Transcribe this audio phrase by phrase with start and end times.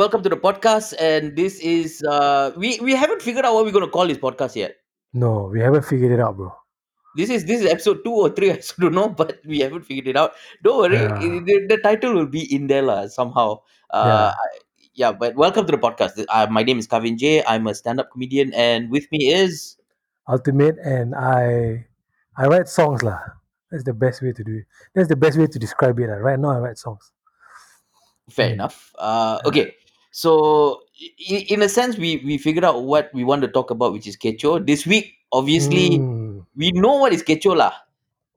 [0.00, 0.94] Welcome to the podcast.
[0.98, 4.56] And this is uh we we haven't figured out what we're gonna call this podcast
[4.56, 4.76] yet.
[5.12, 6.54] No, we haven't figured it out, bro.
[7.16, 8.50] This is this is episode two or three.
[8.56, 10.32] I don't know, but we haven't figured it out.
[10.64, 11.18] Don't worry, Yeah.
[11.20, 13.60] the, the title will be in there lah, somehow.
[13.92, 14.58] Uh, I-
[14.94, 16.24] yeah, but welcome to the podcast.
[16.28, 17.42] Uh, my name is Kavin Jay.
[17.46, 19.76] I'm a stand-up comedian, and with me is
[20.28, 21.86] Altimet, and I,
[22.36, 23.16] I write songs lah.
[23.70, 24.66] That's the best way to do it.
[24.94, 26.10] That's the best way to describe it.
[26.10, 27.12] Right now, I write songs.
[28.30, 28.62] fair Mm.
[28.62, 28.92] enough.
[28.98, 29.74] Uh, okay,
[30.10, 30.82] so
[31.30, 34.06] i- in a sense, we we figured out what we want to talk about, which
[34.06, 34.58] is Kecho.
[34.62, 36.46] This week, obviously, Mm.
[36.56, 37.72] we know what is kecho lah.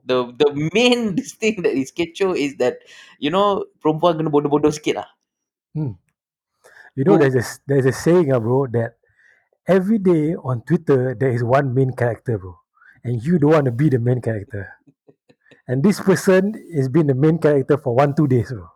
[0.05, 2.83] The the main this thing that is kecho is that
[3.19, 5.09] you know perempuan kena bodoh-bodoh sikit lah.
[6.93, 9.01] You know, there's a there's a saying, ah, bro, that
[9.65, 12.53] every day on Twitter there is one main character, bro,
[13.01, 14.69] and you don't want to be the main character.
[15.65, 18.69] And this person is being the main character for one two days, bro.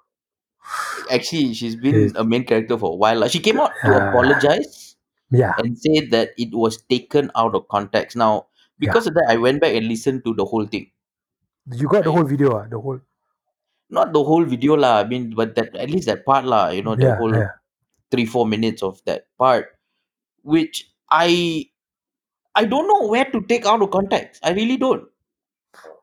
[1.11, 3.27] Actually, she's been a main character for a while.
[3.27, 4.09] She came out to Ah.
[4.09, 4.95] apologize
[5.30, 8.16] Yeah, and said that it was taken out of context.
[8.16, 8.47] Now,
[8.80, 10.91] because of that, I went back and listened to the whole thing.
[11.72, 13.00] you got the whole video, ah, the whole.
[13.89, 15.00] Not the whole video lah.
[15.00, 16.69] I mean, but that at least that part lah.
[16.69, 17.52] You know, the yeah, whole yeah.
[18.11, 19.67] three four minutes of that part,
[20.44, 21.67] which I
[22.55, 24.41] I don't know where to take out of context.
[24.44, 25.08] I really don't.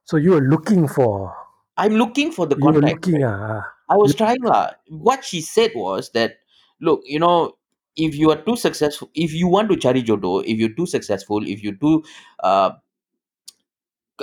[0.04, 1.34] So you are looking for.
[1.76, 2.62] I'm looking for the context.
[2.62, 3.06] You were context.
[3.08, 3.60] looking, right?
[3.60, 3.73] ah.
[3.88, 4.72] I was trying lah.
[4.88, 6.38] What she said was that,
[6.80, 7.56] look, you know,
[7.96, 11.46] if you are too successful, if you want to cari jodoh, if you're too successful,
[11.46, 12.02] if you're too
[12.42, 12.70] uh,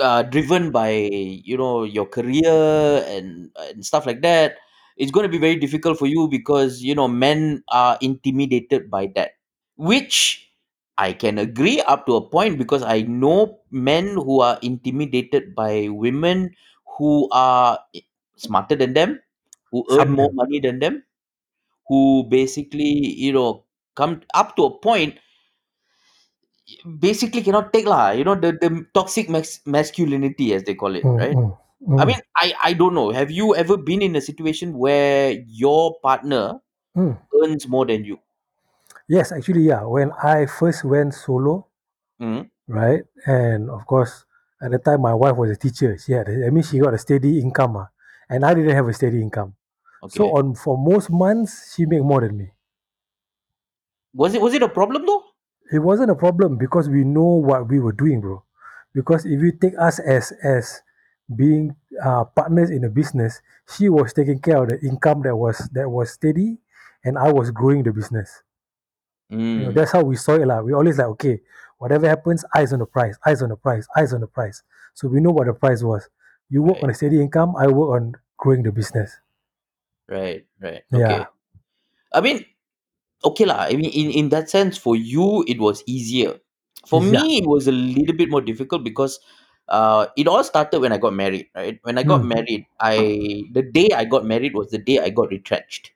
[0.00, 0.90] uh, driven by
[1.44, 4.56] you know your career and and stuff like that,
[4.96, 9.06] it's going to be very difficult for you because you know men are intimidated by
[9.14, 9.32] that,
[9.76, 10.48] which
[10.98, 15.88] I can agree up to a point because I know men who are intimidated by
[15.88, 16.54] women
[16.98, 17.78] who are
[18.36, 19.20] smarter than them,
[19.72, 21.04] who earn more money than them,
[21.88, 23.64] who basically, you know,
[23.96, 25.18] come up to a point
[26.98, 31.08] basically cannot take lah, you know, the, the toxic mas- masculinity as they call it,
[31.08, 31.38] Mm, right?
[31.38, 31.58] mm,
[31.98, 32.06] I mm.
[32.06, 33.10] mean, I, I don't know.
[33.12, 36.60] Have you ever been in a situation where your partner
[36.96, 37.16] Mm.
[37.42, 38.18] earns more than you?
[39.08, 39.84] Yes, actually, yeah.
[39.84, 41.68] When I first went solo,
[42.20, 44.24] Mm, right, and of course,
[44.62, 45.96] at the time my wife was a teacher.
[45.98, 47.88] She had, I mean, she got a steady income, ah,
[48.28, 49.54] and I didn't have a steady income.
[50.02, 50.26] Okay.
[50.26, 52.52] So on for most months, she made more than me.
[54.14, 55.24] was it was it a problem though?
[55.72, 58.44] It wasn't a problem because we know what we were doing, bro.
[58.94, 60.82] Because if you take us as as
[61.34, 65.58] being uh, partners in a business, she was taking care of the income that was
[65.72, 66.58] that was steady,
[67.04, 68.42] and I was growing the business.
[69.54, 70.46] You know, Mm, that's how we saw it.
[70.46, 70.64] Like.
[70.64, 71.40] We always like, okay,
[71.78, 74.62] whatever happens, eyes on the price, eyes on the price, eyes on the price.
[74.94, 76.08] So we know what the price was.
[76.48, 76.82] You work Right.
[76.82, 79.16] on a steady income, I work on growing the business.
[80.12, 80.84] Right, right.
[80.94, 81.18] Okay.
[81.18, 81.26] Yeah.
[82.14, 82.44] I mean,
[83.24, 83.68] okay lah.
[83.70, 86.38] I mean, in, in that sense, for you, it was easier.
[86.86, 87.22] For Yeah.
[87.22, 89.20] me, it was a little bit more difficult because
[89.68, 91.78] uh, it all started when I got married, right?
[91.82, 92.28] When I got Mm.
[92.28, 95.92] married, I the day I got married was the day I got retrenched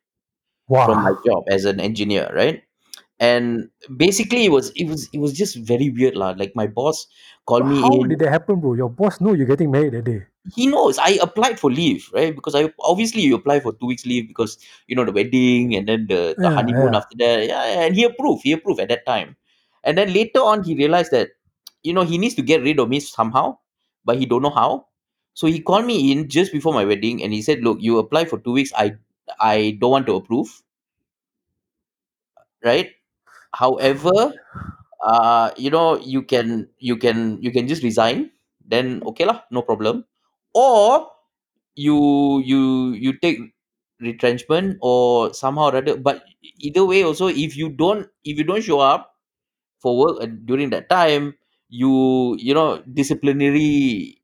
[0.84, 1.22] from my Wow.
[1.26, 2.62] job as an engineer, right?
[3.18, 6.34] And basically, it was it was it was just very weird, lah.
[6.36, 7.06] Like my boss
[7.46, 8.08] called me How in.
[8.08, 8.74] did that happen, bro?
[8.74, 10.26] Your boss know you're getting married that day.
[10.54, 12.34] He knows I applied for leave, right?
[12.34, 15.88] Because I obviously you apply for two weeks leave because you know the wedding and
[15.88, 16.94] then the, the Yeah, honeymoon yeah.
[16.94, 17.46] after that.
[17.46, 18.42] Yeah, and he approved.
[18.44, 19.36] He approved at that time.
[19.82, 21.30] And then later on he realized that
[21.82, 23.58] you know he needs to get rid of me somehow,
[24.04, 24.86] but he don't know how.
[25.34, 28.26] So he called me in just before my wedding and he said, Look, you apply
[28.26, 28.94] for two weeks, I
[29.40, 30.62] I don't want to approve,
[32.64, 32.90] right?
[33.56, 34.34] However,
[35.04, 38.30] uh, you know, you can you can you can just resign,
[38.64, 40.04] then okay lah, no problem.
[40.54, 41.08] Or
[41.76, 43.40] you you you take
[44.00, 46.20] retrenchment or somehow or other but
[46.60, 49.14] either way also if you don't if you don't show up
[49.80, 51.34] for work uh, during that time
[51.68, 54.20] you you know disciplinary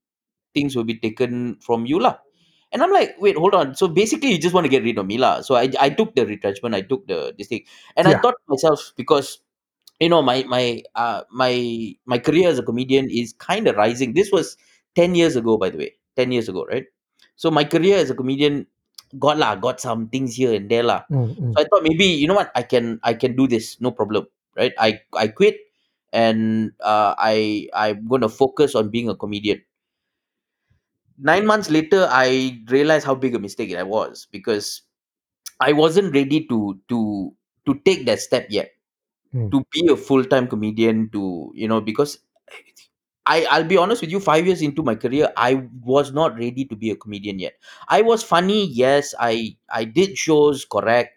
[0.54, 2.16] things will be taken from you lah
[2.72, 3.74] and i'm like wait hold on.
[3.74, 5.40] So basically you just want to get rid of me lah.
[5.40, 6.74] So i i took the retrenchment.
[6.74, 7.64] I took the this thing.
[7.96, 8.20] And i Yeah.
[8.20, 9.40] thought to myself because
[10.00, 11.54] you know my my uh my
[12.06, 14.14] my career as a comedian is kind of rising.
[14.14, 14.56] This was
[14.96, 15.90] 10 years ago by the way.
[16.16, 16.84] 10 years ago right?
[17.36, 18.66] So my career as a comedian
[19.18, 21.04] got lah got some things here and there lah.
[21.12, 21.52] Mm, mm.
[21.52, 22.50] so i thought maybe you know what?
[22.56, 23.80] I can i can do this.
[23.80, 24.26] No problem
[24.56, 24.72] right?
[24.78, 25.60] I i quit
[26.12, 29.64] and uh, i i'm going to focus on being a comedian
[31.18, 34.82] nine months later i realized how big a mistake i was because
[35.60, 37.32] i wasn't ready to to
[37.66, 38.72] to take that step yet
[39.34, 39.52] Mm.
[39.52, 42.18] to be a full-time comedian to you know because
[43.24, 46.64] I, I'll be honest with you, five years into my career, I was not ready
[46.64, 47.54] to be a comedian yet.
[47.88, 51.14] I was funny, yes, I I did shows, correct,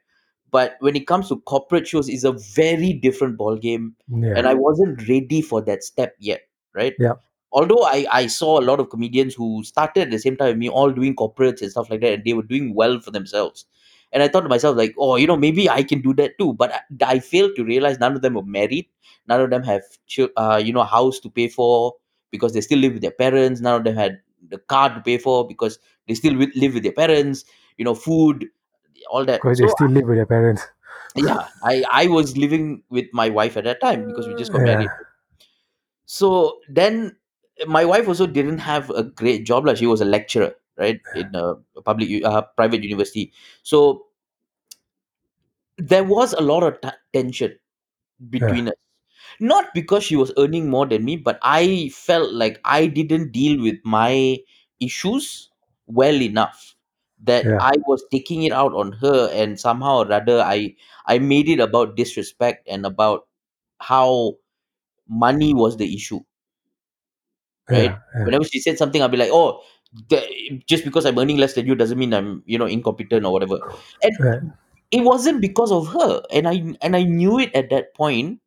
[0.51, 3.95] but when it comes to corporate shows it's a very different ball game
[4.35, 6.41] and i wasn't ready for that step yet
[6.75, 7.15] right Yeah.
[7.55, 10.57] Although I, I saw a lot of comedians who started at the same time with
[10.57, 13.65] me all doing corporates and stuff like that and they were doing well for themselves.
[14.11, 16.53] And i thought to myself like oh you know maybe i can do that too.
[16.53, 16.81] But i,
[17.15, 18.87] I failed to realize none of them were married.
[19.27, 21.95] None of them have chil- uh, you know house to pay for
[22.31, 23.61] because they still live with their parents.
[23.61, 24.19] None of them had
[24.49, 27.45] the car to pay for because they still wi- live with their parents
[27.77, 28.47] you know food
[29.09, 29.41] all that.
[29.41, 30.63] Because they so still live with their parents.
[31.15, 34.61] yeah i i was living with my wife at that time because we just got
[34.61, 34.89] married.
[34.99, 35.05] Yeah.
[36.05, 37.15] so then
[37.67, 41.33] my wife also didn't have a great job like she was a lecturer right in
[41.35, 43.31] a public u- uh, private university.
[43.63, 44.07] So
[45.77, 47.57] there was a lot of t- tension
[48.39, 48.55] Yeah.
[48.55, 48.75] between us.
[49.39, 53.61] Not because she was earning more than me but i felt like i didn't deal
[53.61, 54.37] with my
[54.79, 55.49] issues
[55.87, 56.75] well enough
[57.23, 57.59] that Yeah.
[57.59, 60.75] i was taking it out on her and somehow or rather i
[61.07, 63.27] i made it about disrespect and about
[63.79, 64.35] how
[65.09, 66.21] money was the issue
[67.69, 67.91] right?
[67.91, 67.97] Yeah.
[68.15, 68.23] Yeah.
[68.25, 69.61] Whenever she said something, I'll be like, oh,
[70.09, 73.31] the, just because I'm earning less than you doesn't mean I'm, you know, incompetent or
[73.31, 73.59] whatever.
[74.03, 74.41] And Right.
[74.91, 78.39] it wasn't because of her, and I and I knew it at that point,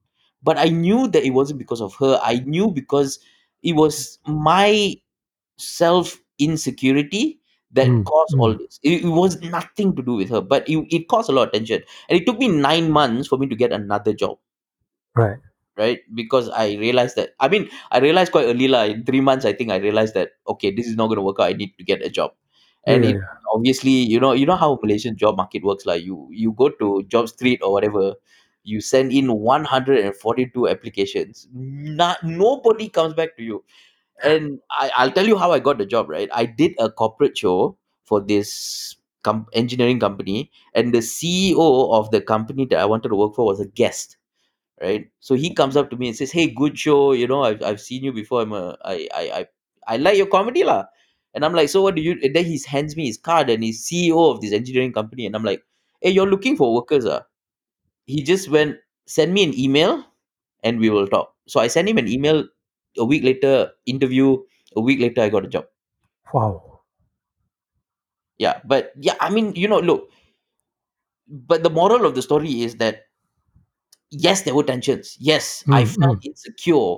[0.43, 2.21] but I knew that it wasn't because of her.
[2.23, 3.19] I knew because
[3.63, 4.95] it was my
[5.59, 7.41] self insecurity
[7.73, 8.05] that Mm.
[8.05, 8.59] caused all Mm.
[8.59, 8.81] this.
[8.83, 11.53] It, it was nothing to do with her, but it, it caused a lot of
[11.53, 14.39] tension, and it took me nine months for me to get another job
[15.15, 15.39] Right.
[15.79, 16.01] Right?
[16.13, 18.83] Because i realized that i mean i realized quite early lah.
[18.85, 21.39] in three months i think i realized that okay this is not going to work
[21.41, 21.51] out.
[21.51, 22.33] I need to get a job.
[22.87, 23.11] And Yeah.
[23.11, 23.17] it
[23.55, 27.05] obviously you know you know how malaysian job market works like you you go to
[27.15, 28.15] JobStreet or whatever
[28.65, 31.47] you send in 142 applications.
[31.53, 33.65] Not nobody comes back to you.
[34.25, 36.29] And I, i'll tell you how i got the job right?
[36.35, 40.51] I did a corporate show for this com- engineering company.
[40.75, 44.17] And the ceo of the company that i wanted to work for was a guest
[44.83, 45.09] right?
[45.21, 47.13] So he comes up to me and says, "Hey, good show.
[47.13, 48.43] You know, I've I've seen you before.
[48.43, 49.47] I'm a I I I,
[49.95, 50.85] I like your comedy lah."
[51.35, 53.63] And I'm like, "So what do you?" And then he hands me his card and
[53.65, 55.63] he's CEO of this engineering company, and I'm like,
[56.01, 57.23] "Hey, you're looking for workers, ah?"
[58.07, 60.05] He just went, "Send me an email,
[60.65, 62.45] and we will talk." So I sent him an email.
[62.99, 64.39] A week later, interview.
[64.77, 65.67] A week later, I got a job.
[66.33, 66.83] Wow.
[68.39, 70.11] Yeah, but yeah, I mean, you know, look.
[71.29, 73.08] But the moral of the story is that
[74.11, 75.17] yes, there were tensions.
[75.21, 75.87] Yes, I Mm.
[75.87, 76.23] felt Mm.
[76.23, 76.97] insecure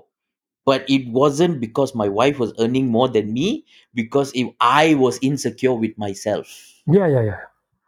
[0.66, 3.64] but it wasn't because my wife was earning more than me
[3.94, 6.46] because if i was insecure with myself
[6.86, 7.06] Yeah.
[7.06, 7.22] Yeah.
[7.22, 7.40] Yeah.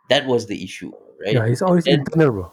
[0.09, 0.93] that was the issue
[1.25, 1.47] right Yeah.
[1.47, 2.53] It's and always then internal, bro.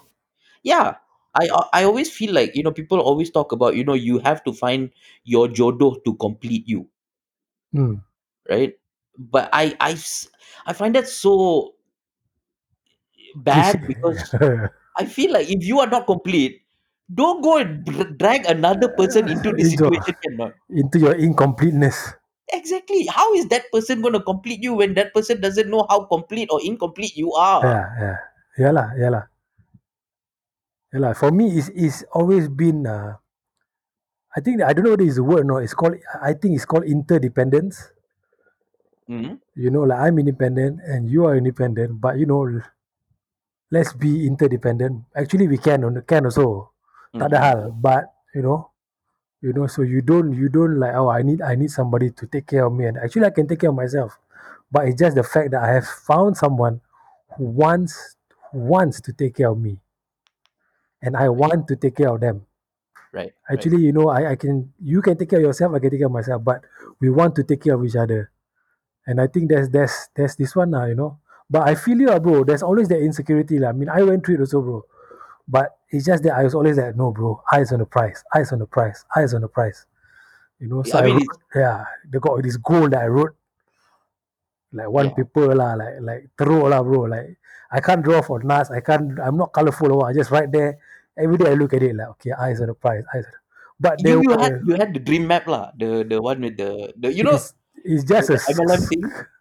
[0.63, 0.95] yeah
[1.35, 4.43] i i always feel like you know people always talk about you know you have
[4.43, 4.89] to find
[5.23, 6.87] your jodoh to complete you
[7.73, 8.01] Mm.
[8.49, 8.73] right
[9.17, 10.27] but i i s-
[10.65, 11.73] I find that so
[13.35, 13.87] bad Cliche.
[13.87, 14.35] because
[14.99, 16.61] i feel like if you are not complete
[17.09, 22.13] don't go and dr- drag another person into the into, situation cannot into your incompleteness.
[22.49, 23.05] Exactly.
[23.05, 26.49] How is that person going to complete you when that person doesn't know how complete
[26.51, 27.61] or incomplete you are?
[27.61, 27.85] Yeah.
[27.99, 28.17] Yeah.
[28.57, 28.71] Yeah.
[28.73, 28.87] lah.
[28.97, 29.09] Yeah.
[29.13, 29.23] lah.
[30.93, 31.01] Yeah.
[31.01, 31.13] lah.
[31.13, 32.89] For me, it's, it's always been.
[32.89, 33.21] Uh,
[34.33, 35.65] I think I don't know whether it's a word or not.
[35.65, 35.97] It's called.
[36.21, 37.93] I think it's called interdependence.
[39.09, 39.41] Mhm.
[39.57, 42.45] You know, like I'm independent and you are independent, but you know,
[43.71, 45.05] let's be interdependent.
[45.15, 46.71] Actually, we can on can also.
[47.17, 47.45] Tak ada Mhm.
[47.45, 48.03] hal, but
[48.37, 48.69] you know,
[49.41, 52.23] you know, so you don't you don't like oh I need I need somebody to
[52.29, 54.17] take care of me, and actually I can take care of myself.
[54.69, 56.81] But it's just the fact that I have found someone
[57.37, 58.17] who wants
[58.53, 59.81] who wants to take care of me,
[61.01, 62.45] and I want to take care of them.
[63.11, 63.33] Right.
[63.49, 63.57] right.
[63.57, 65.99] Actually, you know, I, I can you can take care of yourself, I can take
[65.99, 66.63] care of myself, but
[66.99, 68.31] we want to take care of each other.
[69.07, 71.17] And I think there's there's there's this one now, you know.
[71.49, 72.43] But I feel you, bro.
[72.43, 73.57] There's always that insecurity.
[73.57, 73.69] lah.
[73.69, 74.85] I mean, I went through it also, bro.
[75.47, 78.51] But it's just that I was always like, no, bro, eyes on the price, eyes
[78.51, 79.85] on the price, eyes on the price.
[80.59, 83.33] You know, so I I, mean, wrote, yeah, they got this goal that I wrote,
[84.71, 85.13] like one Yeah.
[85.17, 87.09] paper lah, like like teruk lah, bro.
[87.09, 87.41] Like
[87.71, 90.05] I can't draw for Nas, I can't, I'm not colorful or.
[90.07, 90.77] I just write there.
[91.17, 93.25] Every day I look at it like, okay, eyes on the price, eyes.
[93.25, 93.39] On the...
[93.79, 95.71] But you, you were, had you had the dream map lah.
[95.73, 99.01] The the one with the the you know it's, it's just a MLM thing.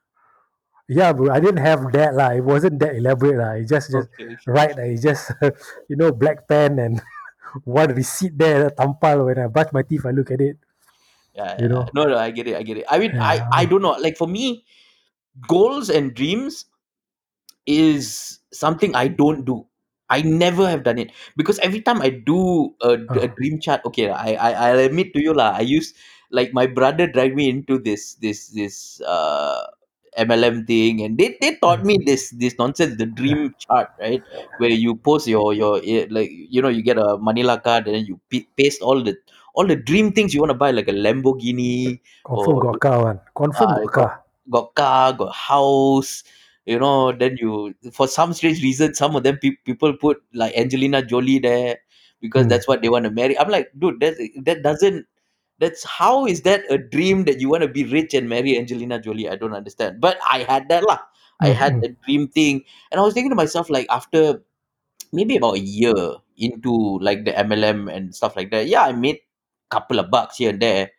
[0.88, 1.30] yeah, bro.
[1.30, 2.32] I didn't have that lah.
[2.34, 3.52] It wasn't that elaborate lah.
[3.60, 4.36] It just just Okay.
[4.46, 4.74] right.
[4.76, 4.84] lah.
[4.88, 5.32] It just
[5.90, 7.00] you know black pen and
[7.64, 9.24] one receipt there tampal.
[9.26, 10.56] When I brush my teeth, I look at it.
[11.34, 11.72] Yeah, You yeah.
[11.72, 11.88] know.
[11.94, 12.56] No, no, I get it.
[12.56, 12.86] I get it.
[12.88, 13.52] I mean, I Yeah.
[13.52, 13.94] I don't know.
[14.00, 14.64] Like for me,
[15.48, 16.66] goals and dreams
[17.66, 19.66] is something I don't do.
[20.10, 23.82] I never have done it because every time I do a, a Uh, dream chart,
[23.84, 25.52] okay, I, I I'll admit to you lah.
[25.52, 25.92] I use
[26.32, 29.68] like my brother dragged me into this this this uh
[30.18, 34.24] MLM thing, and they, they taught me this this nonsense, the dream chart, right?
[34.56, 37.96] Where you post your your eh, like you know you get a Manila card and
[37.96, 39.16] then you p- paste all the
[39.54, 43.02] all the dream things you want to buy, like a Lamborghini Confirm or got car
[43.02, 43.20] one.
[43.34, 44.24] Confirm uh, got got car.
[44.50, 46.22] got car, got house.
[46.66, 50.54] You know, then you for some strange reason, some of them pe- people put like
[50.56, 51.78] Angelina Jolie there
[52.20, 52.48] because Hmm.
[52.48, 53.38] that's what they want to marry.
[53.38, 55.06] I'm like, dude, that that doesn't.
[55.58, 59.00] That's how is that a dream that you want to be rich and marry Angelina
[59.00, 59.28] Jolie?
[59.28, 60.00] I don't understand.
[60.00, 60.98] But I had that lah.
[61.40, 61.84] I had hmm.
[61.84, 64.42] a dream thing, and I was thinking to myself like after
[65.12, 68.66] maybe about a year into like the MLM and stuff like that.
[68.66, 70.90] Yeah, I made a couple of bucks here and there,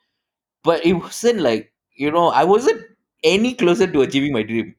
[0.64, 2.84] but it wasn't like you know I wasn't
[3.24, 4.76] any closer to achieving my dream.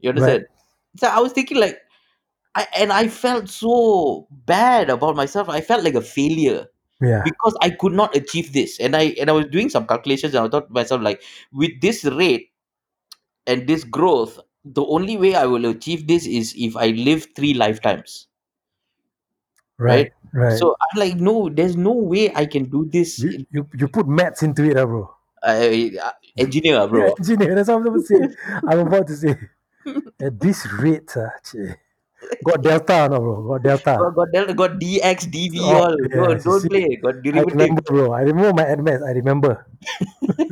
[0.00, 0.18] You Right.
[0.18, 0.46] understand?
[0.96, 1.78] So I was thinking like
[2.54, 5.48] I and I felt so bad about myself.
[5.48, 6.68] I felt like a failure
[7.00, 7.22] Yeah.
[7.24, 8.78] because I could not achieve this.
[8.80, 11.80] And I and I was doing some calculations and I thought to myself like with
[11.80, 12.50] this rate
[13.46, 17.54] and this growth, the only way I will achieve this is if I live three
[17.54, 18.26] lifetimes.
[19.78, 20.12] Right?
[20.32, 20.50] Right.
[20.50, 20.58] Right.
[20.58, 23.18] So I'm like, no, there's no way I can do this.
[23.18, 25.10] You you, you put maths into it, ah, bro.
[25.42, 27.14] I, I, engineer, Yeah, bro.
[27.18, 27.54] engineer.
[27.54, 28.36] That's what I'm about to say.
[28.68, 29.36] I'm about to say.
[30.20, 31.30] At this rate, uh,
[32.44, 33.48] got delta, no, bro.
[33.48, 33.96] Got delta.
[33.98, 35.96] Got, got, del- got DX, DV, Oh, all.
[36.12, 36.68] yes, don't, don't see.
[36.68, 36.96] play.
[37.02, 37.60] Got derivative.
[37.60, 38.12] I remember, bro.
[38.12, 39.02] I remember my add maths.
[39.02, 39.66] I remember.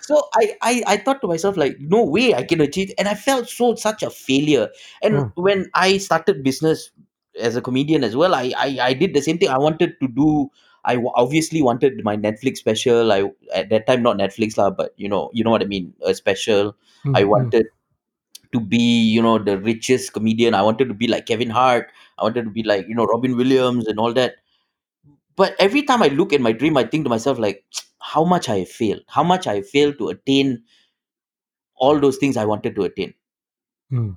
[0.00, 3.14] so I, I i thought to myself like no way i can achieve and i
[3.14, 4.68] felt so such a failure
[5.02, 5.32] and Mm.
[5.36, 6.90] when i started business
[7.40, 10.08] as a comedian as well i i, I did the same thing i wanted to
[10.08, 10.50] do
[10.82, 15.10] I obviously wanted my netflix special i at that time not netflix lah but you
[15.10, 16.74] know you know what i mean a special
[17.04, 17.28] Mm, i mm.
[17.28, 17.66] wanted
[18.52, 18.82] to be
[19.14, 22.50] you know the richest comedian i wanted to be like kevin hart i wanted to
[22.50, 24.36] be like you know robin williams and all that
[25.36, 27.64] but every time i look at my dream i think to myself like
[28.00, 30.62] how much i have failed how much i failed to attain
[31.80, 33.14] all those things I wanted to attain.
[33.90, 34.16] Mm.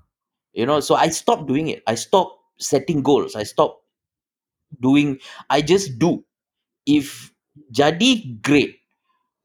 [0.53, 1.81] You know, so I stopped doing it.
[1.87, 3.35] I stopped setting goals.
[3.35, 3.81] I stopped
[4.79, 5.17] doing.
[5.49, 6.23] I just do.
[6.85, 7.31] If
[7.71, 8.77] jadi, great.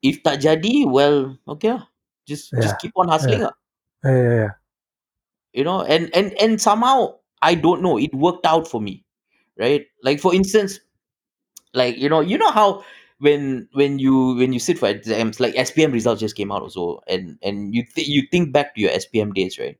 [0.02, 1.88] If tak jadi, well, okay lah.
[2.26, 2.60] Just Yeah.
[2.60, 3.54] just keep on hustling lah.
[4.04, 4.52] Yeah, yeah, yeah.
[5.58, 7.98] You know, and and and somehow I don't know.
[7.98, 9.02] It worked out for me,
[9.58, 9.86] right?
[10.04, 10.78] Like for instance,
[11.74, 12.84] like you know, you know how
[13.18, 17.00] when when you when you sit for exams, like SPM results just came out also,
[17.08, 19.78] and and you th- you think back to your SPM days, right?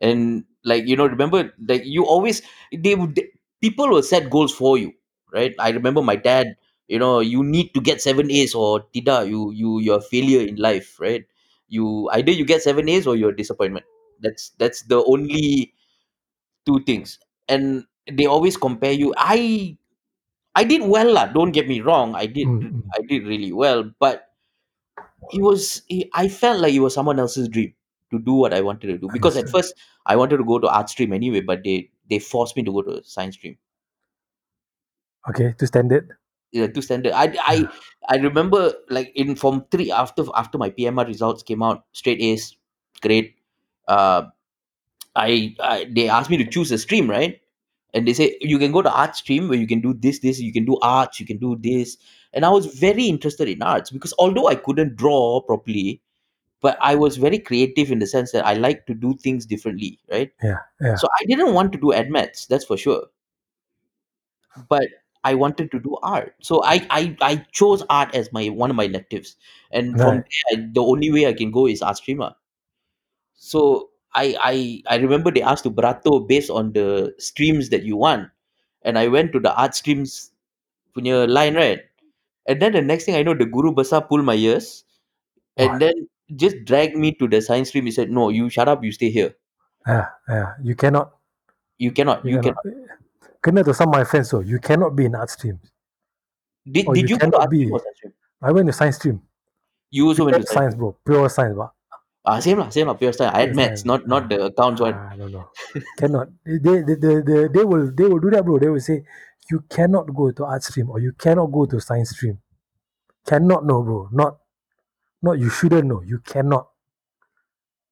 [0.00, 2.42] and like you know remember like you always
[2.74, 3.20] they would
[3.60, 4.92] people will set goals for you
[5.32, 6.56] right i remember my dad
[6.88, 10.40] you know you need to get seven a's or tida you you you're a failure
[10.46, 11.24] in life right
[11.68, 13.84] you either you get seven a's or you're a disappointment
[14.20, 15.74] that's that's the only
[16.66, 17.18] two things.
[17.48, 19.14] And they always compare you.
[19.16, 19.76] I
[20.56, 22.14] i did well lah don't get me wrong.
[22.14, 22.82] I did Mm, mm.
[22.96, 24.28] i did really well but
[25.32, 27.72] it was it, i felt like it was someone else's dream
[28.10, 29.08] to do what i wanted to do.
[29.12, 29.50] Because at Understood.
[29.50, 29.74] first
[30.06, 32.82] i wanted to go to art stream anyway but they they forced me to go
[32.82, 33.56] to science stream.
[35.28, 36.16] Okay, to standard.
[36.52, 37.12] yeah, too standard.
[37.12, 37.68] I i
[38.08, 42.56] i remember like in form 3 after after my pmr results came out straight a's
[43.02, 43.36] great
[43.96, 44.22] uh
[45.16, 47.40] I, I they asked me to choose a stream right
[47.92, 50.40] and they say you can go to art stream where you can do this this
[50.40, 51.96] you can do arts you can do this
[52.32, 56.00] and i was very interested in arts because although i couldn't draw properly
[56.60, 59.98] but I was very creative in the sense that I like to do things differently,
[60.10, 60.30] right?
[60.42, 60.94] Yeah, yeah.
[60.96, 63.06] So I didn't want to do add maths, that's for sure.
[64.68, 64.88] But
[65.24, 66.34] I wanted to do art.
[66.42, 69.36] So I I, I chose art as my one of my electives.
[69.70, 72.34] And from there, I, the only way I can go is art streamer.
[73.40, 74.56] So I I
[74.92, 78.28] I remember they asked to beratur based on the streams that you want.
[78.84, 80.30] And I went to the art streams
[80.96, 81.80] punya line, right?
[82.46, 84.84] And then the next thing I know, the guru besar pulled my ears
[85.56, 87.86] and then just dragged me to the science stream.
[87.86, 89.34] He said, No, you shut up, you stay here.
[89.86, 90.54] Yeah, yeah.
[90.62, 91.12] You cannot.
[91.78, 92.24] You cannot.
[92.24, 92.62] You You cannot.
[92.64, 92.98] cannot.
[93.42, 95.60] Kena to some of my friends, so you cannot be in art streams.
[96.70, 97.72] Did, Or did you you go to cannot art stream be.
[97.72, 98.12] or science stream?
[98.42, 99.22] I went to science stream.
[99.90, 100.72] You also went Pure to science.
[100.72, 100.96] science, bro.
[101.04, 101.72] Pure science, but
[102.24, 102.94] Ah, same lah, same lah.
[102.94, 103.34] Pure science.
[103.34, 104.94] I had maths, not not the accounts one.
[104.94, 105.42] Ah, no, no.
[105.98, 106.28] cannot.
[106.44, 108.58] They, they, they, they, they will they will do that, bro.
[108.58, 109.04] They will say
[109.50, 112.38] you cannot go to art stream or you cannot go to science stream.
[113.26, 114.08] Cannot know, bro.
[114.12, 114.38] Not
[115.22, 116.02] not you shouldn't know.
[116.02, 116.68] You cannot.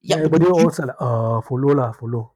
[0.02, 2.32] Yeah, but Everybody did you, also like uh follow lah, follow.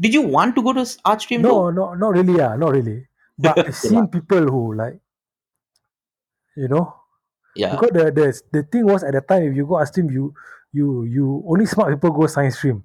[0.00, 1.62] did you want to go to art stream though?
[1.70, 3.08] No, no, not really, ah, not really.
[3.38, 5.00] But I've seen people who like,
[6.56, 6.94] you know,
[7.54, 7.70] Yeah.
[7.74, 10.34] because the the the thing was at the time if you go art stream, you
[10.72, 12.84] you you only smart people go science stream.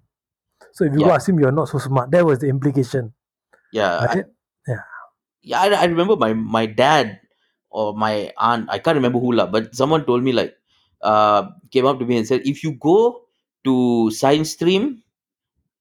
[0.74, 1.14] So if you go Yeah.
[1.14, 2.12] art stream, you're not so smart.
[2.12, 3.14] That was the implication,
[3.72, 4.08] Yeah.
[4.10, 4.24] I.
[4.68, 4.84] Yeah.
[5.42, 7.20] yeah, I, I remember my my dad
[7.70, 10.56] or my aunt, I can't remember who lah, but someone told me like
[11.02, 13.24] uh came up to me and said, if you go
[13.66, 15.04] to science stream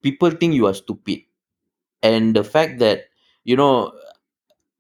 [0.02, 1.20] people think you are stupid
[2.02, 3.06] and the fact that
[3.44, 3.92] you know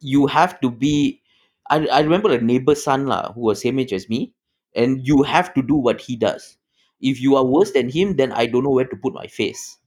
[0.00, 1.22] you have to be
[1.70, 4.34] I, I remember a neighbor's son lah, who was same age as me
[4.74, 6.56] and you have to do what he does
[7.02, 9.78] if you are worse than him then i don't know where to put my face.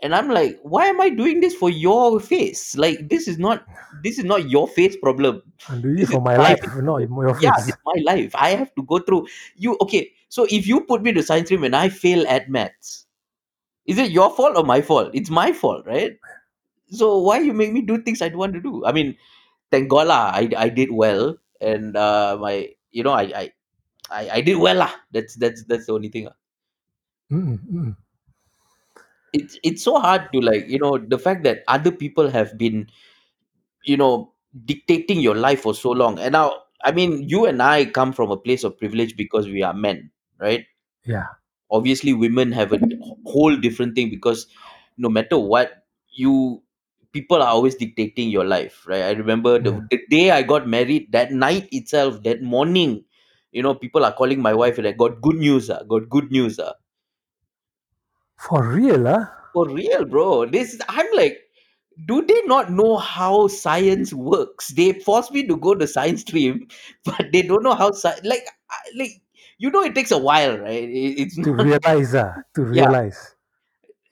[0.00, 2.76] And i'm like why am i doing this for your face?
[2.76, 3.66] Like this is not
[4.04, 5.42] this is not your face problem.
[5.68, 7.26] I'm doing this is for my my life, face not problem.
[7.26, 8.30] your yeah it's my life.
[8.34, 9.26] I have to go through
[9.56, 13.06] you okay so if you put me to science stream and i fail at maths
[13.86, 15.10] is it your fault or my fault?
[15.14, 16.14] It's my fault right?
[16.90, 18.84] So why you make me do things i don't want to do?
[18.86, 19.16] I mean
[19.70, 23.44] thank god lah i, I did well and uh my you know i i
[24.10, 26.36] i, I did well lah that's that's that's the only thing lah.
[27.30, 27.92] Mm, mm.
[29.32, 32.88] it's it's so hard to like you know the fact that other people have been
[33.84, 34.32] you know
[34.64, 36.52] dictating your life for so long and now
[36.84, 40.10] i mean you and i come from a place of privilege because we are men
[40.40, 40.64] right
[41.04, 41.28] Yeah,
[41.70, 42.80] obviously women have a
[43.24, 44.46] whole different thing because
[44.96, 46.62] no matter what you
[47.12, 49.88] people are always dictating your life right i remember the, mm.
[49.90, 53.04] the day i got married that night itself that morning
[53.52, 56.58] you know people are calling my wife like got good news ah, got good news
[56.58, 56.72] ah.
[58.36, 59.24] for real, ah.
[59.52, 61.38] for real bro this i'm like
[62.06, 66.66] do they not know how science works they force me to go to science stream
[67.04, 69.20] but they don't know how sci- like I- like
[69.58, 72.94] you know it takes a while right It- it's To not realize, ah, to yeah
[72.94, 73.34] realize.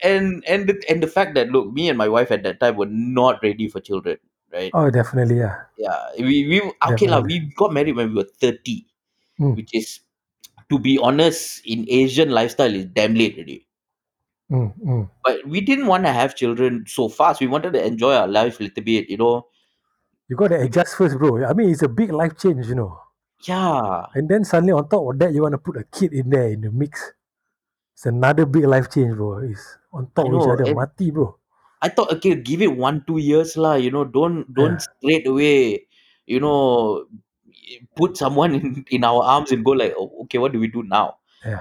[0.02, 2.76] and and the, and the fact that look me and my wife at that time
[2.76, 4.18] were not ready for children
[4.52, 6.60] right Oh, definitely, yeah, yeah we we
[6.92, 7.40] okay lah definitely.
[7.40, 8.86] we got married when we were 30
[9.40, 10.00] Mm, which is
[10.70, 13.66] to be honest in asian lifestyle is damn late already
[14.50, 15.08] mm, mm.
[15.24, 18.60] but we didn't want to have children so fast we wanted to enjoy our life
[18.60, 19.46] a little bit you know
[20.28, 21.44] You got to adjust first, bro.
[21.44, 23.00] I mean, it's a big life change, you know.
[23.46, 26.30] yeah And then suddenly on top of that, you want to put a kid in
[26.30, 27.12] there in the mix.
[27.94, 29.38] It's another big life change, bro.
[29.38, 30.64] It's on i top of each know other.
[30.64, 31.38] and Mati, bro.
[31.82, 35.26] i thought okay give it one two years lah you know don't don't Yeah, straight
[35.26, 35.86] away
[36.26, 37.04] you know
[37.96, 40.82] put someone in, in our arms and go like oh, okay what do we do
[40.84, 41.60] now yeah.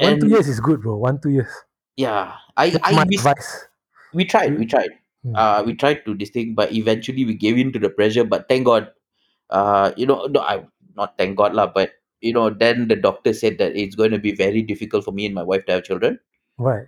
[0.00, 0.96] One, two years is good, bro.
[0.96, 1.52] One, two years.
[1.96, 3.66] yeah i That's i we, advice.
[4.14, 4.90] we tried we tried
[5.26, 8.24] mm, uh we tried to this thing but eventually we gave in to the pressure
[8.24, 8.90] but thank god
[9.50, 10.64] uh you know no i
[10.96, 14.18] not thank god lah but you know then the doctor said that it's going to
[14.18, 16.18] be very difficult for me and my wife to have children
[16.58, 16.86] right,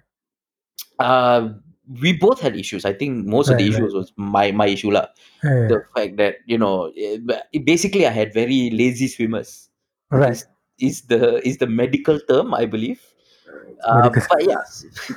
[0.99, 1.49] uh
[1.88, 2.85] we both had issues.
[2.85, 3.83] I think most of the right, right.
[3.83, 5.07] issues was my my issue lah.
[5.42, 9.68] Yeah, the fact that you know eh, ba- basically i had very lazy swimmers.
[10.11, 10.33] Right.
[10.33, 10.47] is
[10.79, 13.01] is the is the medical term i believe.
[13.83, 14.87] Uh, but yes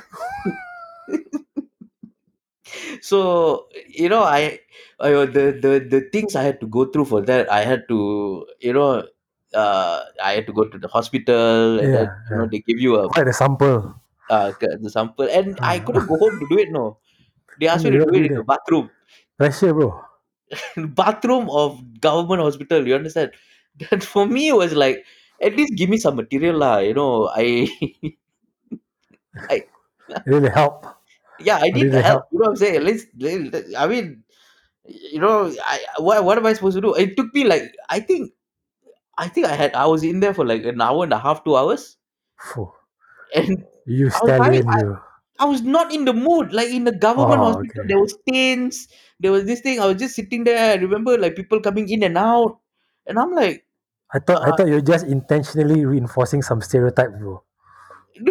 [3.00, 4.58] so you know i
[4.98, 8.44] I, the the the things i had to go through for that i had to
[8.58, 9.06] you know
[9.54, 12.82] uh, i had to go to the hospital and then Yeah, you know they give
[12.82, 13.94] you a Quite a sample.
[14.30, 16.98] Uh, the sample and i Uh, couldn't go home to do it no
[17.60, 18.46] they asked me you to don't do do it in the that.
[18.52, 18.90] bathroom
[19.38, 20.04] Pressure, bro.
[21.00, 23.30] bathroom of government hospital you understand
[23.90, 25.04] that for me it was like
[25.42, 27.68] at least give me some material lah you know i
[29.50, 29.62] i
[30.26, 30.86] really help.
[31.38, 32.24] yeah i need the really help help.
[32.30, 33.08] you know what i'm saying at least
[33.76, 34.22] i mean
[34.86, 38.00] you know i what, what am i supposed to do it took me like i
[38.00, 38.32] think
[39.18, 41.44] i think i had i was in there for like an hour and a half
[41.44, 41.98] two hours
[42.38, 42.72] Phew.
[43.34, 44.98] And You i stallion, I, you.
[45.38, 47.88] I was not in the mood like in the government Oh, hospital okay.
[47.88, 48.88] there was stains
[49.20, 52.02] there was this thing i was just sitting there i remember like people coming in
[52.02, 52.58] and out
[53.06, 53.62] and i'm like
[54.14, 57.42] I thought I uh, thought you're just intentionally reinforcing some stereotype, bro.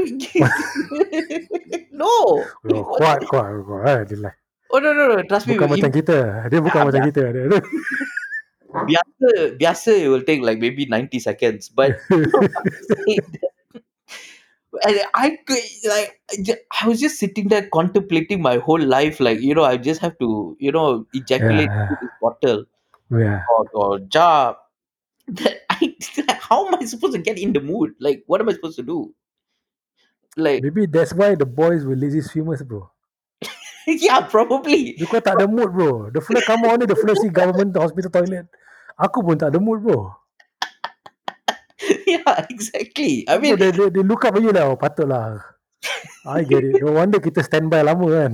[1.92, 4.08] no Bro, kuat, kuat, kuat.
[4.08, 4.32] Dia
[4.72, 6.48] oh no no no trust me bukan if macam kita.
[6.48, 7.22] Dia bukan Ah, macam kita.
[7.28, 7.62] Dia, dia.
[8.76, 11.96] biasa biasa it will take like maybe 90 seconds but
[14.84, 19.20] and I could like I ju- I was just sitting there contemplating my whole life
[19.20, 22.66] like you know I just have to you know ejaculate yeah, into this bottle
[23.12, 23.42] yeah.
[23.58, 24.58] or, or jar
[25.28, 25.96] that I
[26.40, 28.84] how am I supposed to get in the mood like what am I supposed to
[28.84, 29.14] do
[30.36, 32.92] like Maybe that's why the boys were lazy swimmers, bro.
[33.88, 36.12] yeah probably kau tak ada mood, bro.
[36.12, 38.48] The fella come on ni, the fella see government hospital toilet.
[39.00, 40.12] Aku pun tak ada mood, bro.
[42.36, 44.72] Yeah exactly I mean they, they, they look up at you lah.
[44.74, 45.40] Oh, patut lah.
[46.26, 46.80] I get it.
[46.82, 48.34] No wonder kita standby lama kan.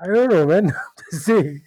[0.00, 0.72] I don't know, man.
[1.12, 1.62] Say.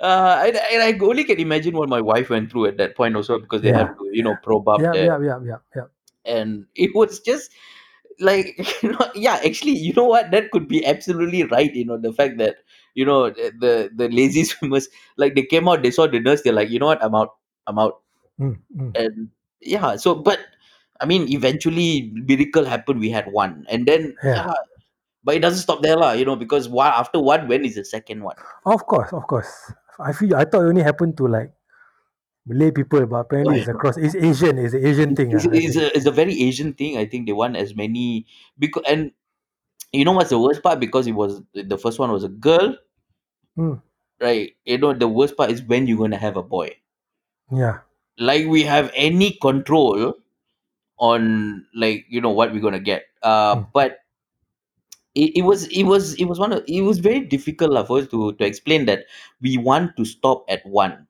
[0.00, 3.16] uh, and, and I only can imagine what my wife went through at that point
[3.16, 3.94] also because they have Yeah.
[3.98, 5.88] to you know probe up Yeah, there yeah, yeah, yeah, yeah.
[6.24, 7.50] and it was just
[8.20, 11.98] like you know yeah actually you know what that could be absolutely right you know
[11.98, 12.56] the fact that
[12.94, 16.42] you know the the, the lazy swimmers like they came out they saw the nurse
[16.42, 17.30] they're like you know what i'm out
[17.66, 18.02] i'm out
[18.38, 18.92] Mm, mm.
[18.96, 19.28] and
[19.60, 20.38] yeah so but
[21.00, 22.98] I mean, eventually miracle happened.
[22.98, 24.50] We had one, and then Yeah.
[24.50, 24.54] yeah,
[25.22, 26.12] but it doesn't stop there, lah.
[26.18, 28.34] You know, because one after one, when is the second one?
[28.66, 29.46] Of course, of course.
[30.02, 31.54] I feel I thought it only happened to like
[32.46, 33.94] Malay people, but apparently it's across.
[33.96, 34.58] It's Asian.
[34.58, 35.30] It's an Asian thing.
[35.30, 35.86] It's, ah, I it's, think.
[35.86, 36.98] a, it's a very Asian thing.
[36.98, 38.26] I think they want as many
[38.58, 39.12] because and
[39.92, 40.80] you know what's the worst part?
[40.80, 42.74] Because it was the first one was a girl,
[43.54, 43.82] Mm,
[44.20, 44.50] right?
[44.66, 46.74] You know the worst part is when you're gonna have a boy.
[47.54, 47.86] yeah.
[48.18, 50.14] Like we have any control
[50.98, 53.06] on like you know what we're gonna get.
[53.22, 53.70] Uh, Mm.
[53.72, 54.02] but
[55.14, 57.98] it, it was it was it was one of it was very difficult lah, for
[58.02, 59.06] us to to explain that
[59.42, 61.06] we want to stop at one.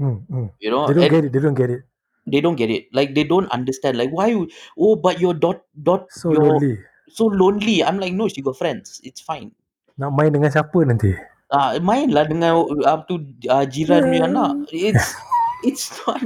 [0.00, 0.48] Mm, mm.
[0.60, 1.32] You know, They don't and get it.
[1.32, 1.82] They don't get it.
[2.30, 2.84] they don't get it.
[2.92, 3.96] Like they don't understand.
[3.96, 4.28] Like why?
[4.32, 6.78] you- Oh, but your dot dot So your lonely.
[7.08, 7.80] so lonely.
[7.84, 9.00] I'm like, no, she got friends.
[9.04, 9.52] It's fine.
[10.00, 11.12] Nak main dengan siapa nanti?
[11.50, 14.68] Ah, main lah dengan up to uh, jiran punya anak.
[14.72, 15.12] It's
[15.62, 16.22] it's not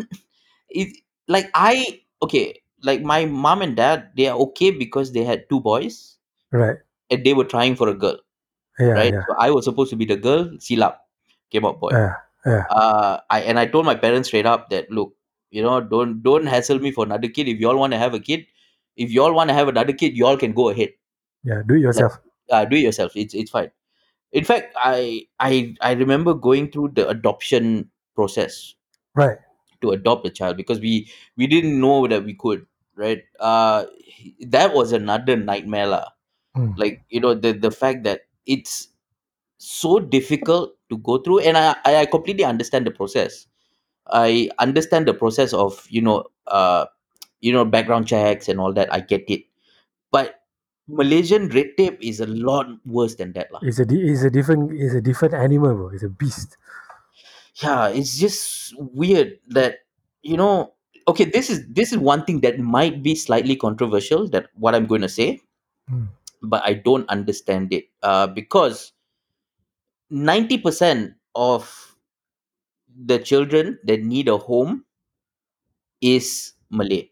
[0.71, 0.89] it
[1.29, 5.61] like I okay, like my mom and dad, they are okay because they had two
[5.61, 6.17] boys
[6.53, 6.77] Right.
[7.11, 8.19] and they were trying for a girl,
[8.79, 8.95] Yeah.
[8.99, 9.13] right?
[9.13, 9.23] Yeah.
[9.27, 10.97] So I was supposed to be the girl, silap,
[11.51, 11.91] came out boy.
[11.93, 12.15] Yeah.
[12.47, 12.65] Yeah.
[12.71, 15.15] Uh I and I told my parents straight up that look,
[15.51, 17.49] you know, don't don't hassle me for another kid.
[17.49, 18.47] If y'all want to have a kid,
[18.97, 20.91] if y'all want to have another kid, y'all can go ahead.
[21.45, 21.63] Yeah.
[21.67, 22.19] Do it yourself.
[22.51, 23.13] uh, do it yourself.
[23.17, 23.71] It's it's fine.
[24.33, 28.75] In fact, I I I remember going through the adoption process
[29.15, 29.39] Right.
[29.83, 32.67] to adopt a child because we we didn't know that we could.
[32.97, 33.23] Right.
[33.39, 33.85] Uh,
[34.41, 36.07] that was another nightmare, lah.
[36.57, 36.79] Mm.
[36.79, 38.89] Like you know the the fact that it's
[39.59, 43.47] so difficult to go through, and I I I completely understand the process.
[44.07, 46.87] I understand the process of you know uh
[47.41, 48.93] you know background checks and all that.
[48.93, 49.45] I get it,
[50.11, 50.41] but
[50.87, 53.61] Malaysian red tape is a lot worse than that, lah.
[53.63, 55.89] It's a di- it's a different it's a different animal, bro.
[55.91, 56.57] It's a beast.
[57.63, 59.79] Yeah it's just weird that
[60.23, 60.73] you know
[61.07, 64.87] okay this is this is one thing that might be slightly controversial that what i'm
[64.87, 65.41] going to say
[65.91, 66.09] Mm.
[66.43, 67.85] but i don't understand it.
[68.03, 68.93] Uh, because
[70.11, 71.97] 90% of
[72.97, 74.85] the children that need a home
[76.01, 77.11] is malay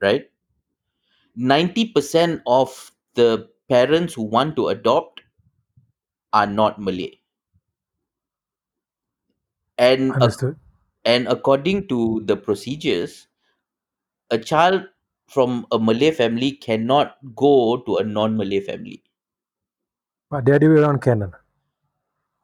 [0.00, 0.28] right?
[1.36, 5.22] 90% of the parents who want to adopt
[6.32, 7.10] are not malay
[9.78, 10.56] and ac- Understood.
[11.04, 13.28] and according to the procedures
[14.30, 14.82] a child
[15.28, 19.02] from a Malay family cannot go to a non-Malay family.
[20.30, 21.32] But the other way around can.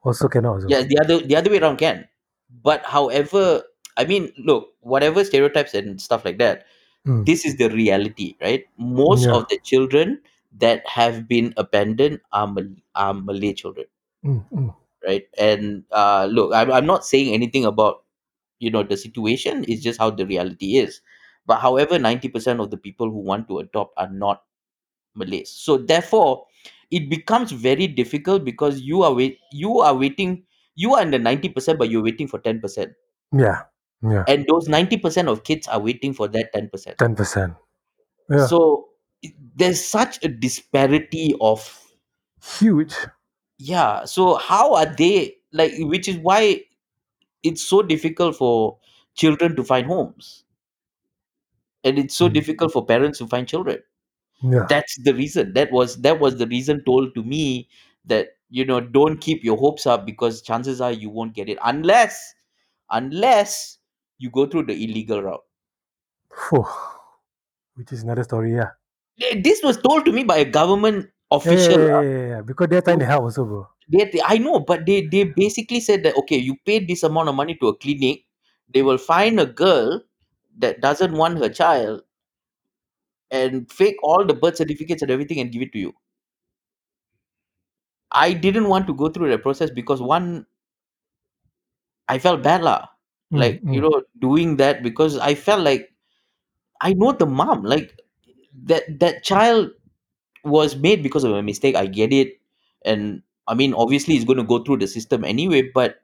[0.02, 0.68] Also cannot also.
[0.68, 2.08] Yeah, the other the other way around can.
[2.62, 3.62] But however,
[3.96, 6.66] I mean, look, whatever stereotypes and stuff like that,
[7.06, 7.24] Mm.
[7.26, 8.64] this is the reality, right?
[8.78, 9.34] Most Yeah.
[9.36, 10.20] of the children
[10.58, 13.86] that have been abandoned are, Mal- are Malay children,
[14.24, 14.74] Mm, mm.
[15.06, 15.24] Right?
[15.38, 18.04] And uh, look, I'm, I'm not saying anything about
[18.58, 19.64] you know the situation.
[19.68, 21.00] It's just how the reality is.
[21.46, 24.42] But however, ninety percent of the people who want to adopt are not
[25.14, 25.50] Malays.
[25.50, 26.46] So therefore,
[26.90, 31.18] it becomes very difficult because you are wait you are waiting you are in the
[31.18, 32.92] ninety percent, but you're waiting for ten percent,
[33.32, 33.62] Yeah.
[34.02, 34.24] Yeah.
[34.26, 36.98] and those ninety percent of kids are waiting for that ten percent.
[36.98, 37.54] Ten percent.
[38.28, 38.46] Yeah.
[38.46, 38.88] So
[39.22, 41.62] it- there's such a disparity of
[42.58, 42.94] Huge.
[43.58, 44.04] Yeah.
[44.04, 45.72] So how are they like?
[45.78, 46.62] Which is why
[47.42, 48.78] it's so difficult for
[49.14, 50.44] children to find homes,
[51.82, 52.34] and it's so Mm.
[52.34, 53.80] difficult for parents to find children.
[54.42, 54.66] Yeah.
[54.68, 57.68] that's the reason that was that was the reason told to me
[58.04, 61.58] that you know don't keep your hopes up because chances are you won't get it
[61.64, 62.34] unless
[62.90, 63.78] unless
[64.18, 65.44] you go through the illegal route
[66.48, 66.66] Phew.
[67.76, 68.54] Which is another story.
[68.54, 68.70] Yeah.
[69.22, 71.08] Eh, this was told to me by a government
[71.42, 72.40] Yeah, yeah, official yeah, uh, yeah, yeah.
[72.42, 73.68] Because they're trying to help also, bro.
[73.88, 77.28] they, they- i know but they they basically said that okay you paid this amount
[77.28, 78.24] of money to a clinic
[78.72, 80.00] they will find a girl
[80.58, 82.02] that doesn't want her child
[83.30, 85.92] and fake all the birth certificates and everything and give it to you
[88.20, 90.46] i didn't want to go through that process because one
[92.08, 92.86] I felt bad lah.
[93.32, 93.82] Mm, Like, you mm.
[93.82, 95.90] know, doing that because I felt like
[96.80, 97.64] I know the mom.
[97.64, 97.98] Like
[98.64, 99.70] that that child
[100.44, 101.74] was made because of a mistake.
[101.76, 102.40] I get it.
[102.84, 106.00] And I mean obviously it's gonna go through the system anyway, but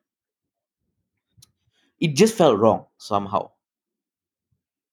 [2.00, 3.50] it just felt wrong somehow.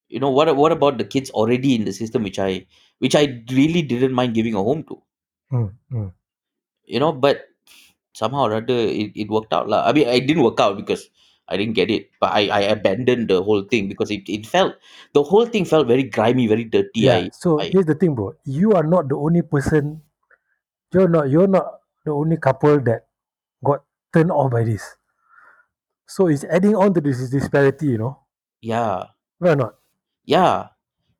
[0.09, 2.65] You know, what what about the kids already in the system which I
[2.99, 5.01] which I really didn't mind giving a home to.
[5.51, 6.13] Mm, mm.
[6.85, 7.45] You know, but
[8.13, 9.83] somehow or other it, it worked out lah.
[9.85, 11.09] I mean it didn't work out because
[11.49, 14.75] I didn't get it, but I, I abandoned the whole thing because it, it felt
[15.13, 17.09] the whole thing felt very grimy, very dirty.
[17.09, 17.27] Yeah.
[17.27, 18.35] I, So I here's the thing, bro.
[18.45, 20.01] You are not the only person.
[20.93, 21.29] You're not.
[21.29, 23.07] You're not the only couple that
[23.63, 23.83] got
[24.13, 24.97] turned off by this.
[26.05, 28.19] So it's adding on to this disparity, you know.
[28.61, 29.07] yeah.
[29.39, 29.75] Why not?
[30.25, 30.69] Yeah,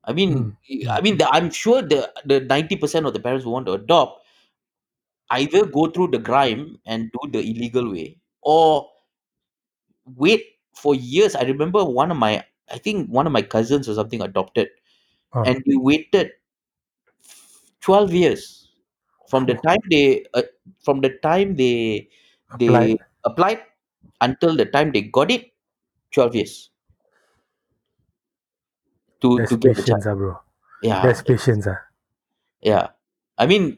[0.04, 0.58] I Mm, mean,
[0.90, 1.02] I mm.
[1.02, 4.24] mean, the, I'm sure the the ninety percent of the parents who want to adopt
[5.32, 8.90] either go through the grime and do the illegal way, or
[10.16, 10.44] wait
[10.76, 11.36] for years.
[11.36, 14.70] I remember one of my, I think one of my cousins or something adopted,
[15.34, 16.32] Oh, and we waited
[17.82, 18.70] twelve years
[19.30, 20.44] from the time they uh,
[20.84, 22.08] from the time they
[22.60, 23.62] they applied
[24.22, 25.52] until the time they got it.
[26.14, 26.72] Twelve years
[29.22, 30.02] to That's to get the child.
[30.02, 30.40] patience, ah, bro.
[30.82, 31.80] Yeah, That's patience, ah.
[32.62, 32.88] yeah.
[33.38, 33.78] I mean,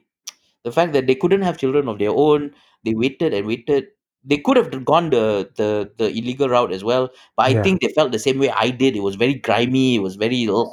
[0.63, 3.87] the fact that they couldn't have children of their own they waited and waited
[4.23, 7.63] they could have gone the the the illegal route as well but i Yeah.
[7.63, 10.43] think they felt the same way i did it was very grimy it was very
[10.49, 10.67] ugh,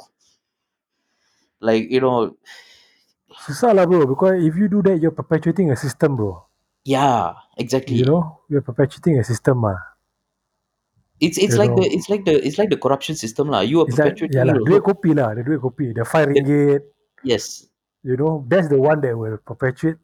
[1.61, 2.35] like you know
[3.37, 4.07] Susah lah, bro.
[4.09, 6.41] Because if you do that, you're perpetuating a system, bro.
[6.83, 9.77] yeah You exactly know, you're perpetuating a system, ah.
[11.21, 13.61] it's it's You like the know, it's like the it's like the corruption system lah
[13.61, 14.53] you are it's like yeah perpetuating it lah.
[14.57, 15.29] also Duit kopi lah.
[15.37, 15.85] The duit kopi.
[15.93, 16.81] The five The- ringgit.
[17.23, 17.67] yes
[18.07, 19.99] You know, that's the one that will perpetuate.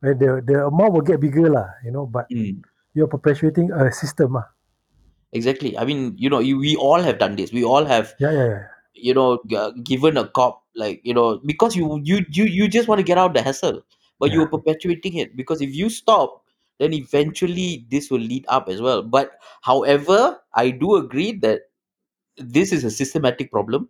[0.00, 1.68] When the the amount will get bigger lah.
[1.84, 2.62] You know, but mm,
[2.94, 4.46] you're perpetuating a system, ah.
[5.32, 5.76] exactly.
[5.78, 7.52] I mean you know you, we all have done this.
[7.52, 8.64] We all have Yeah, yeah, yeah.
[8.94, 12.88] you know g- given a cop like you know because you you you you just
[12.88, 13.82] want to get out the hassle
[14.20, 15.36] but you're perpetuating it.
[15.36, 16.44] Because if you stop
[16.78, 19.02] then eventually this will lead up as well.
[19.02, 19.32] But
[19.62, 21.62] however i do agree that
[22.38, 23.88] this is a systematic problem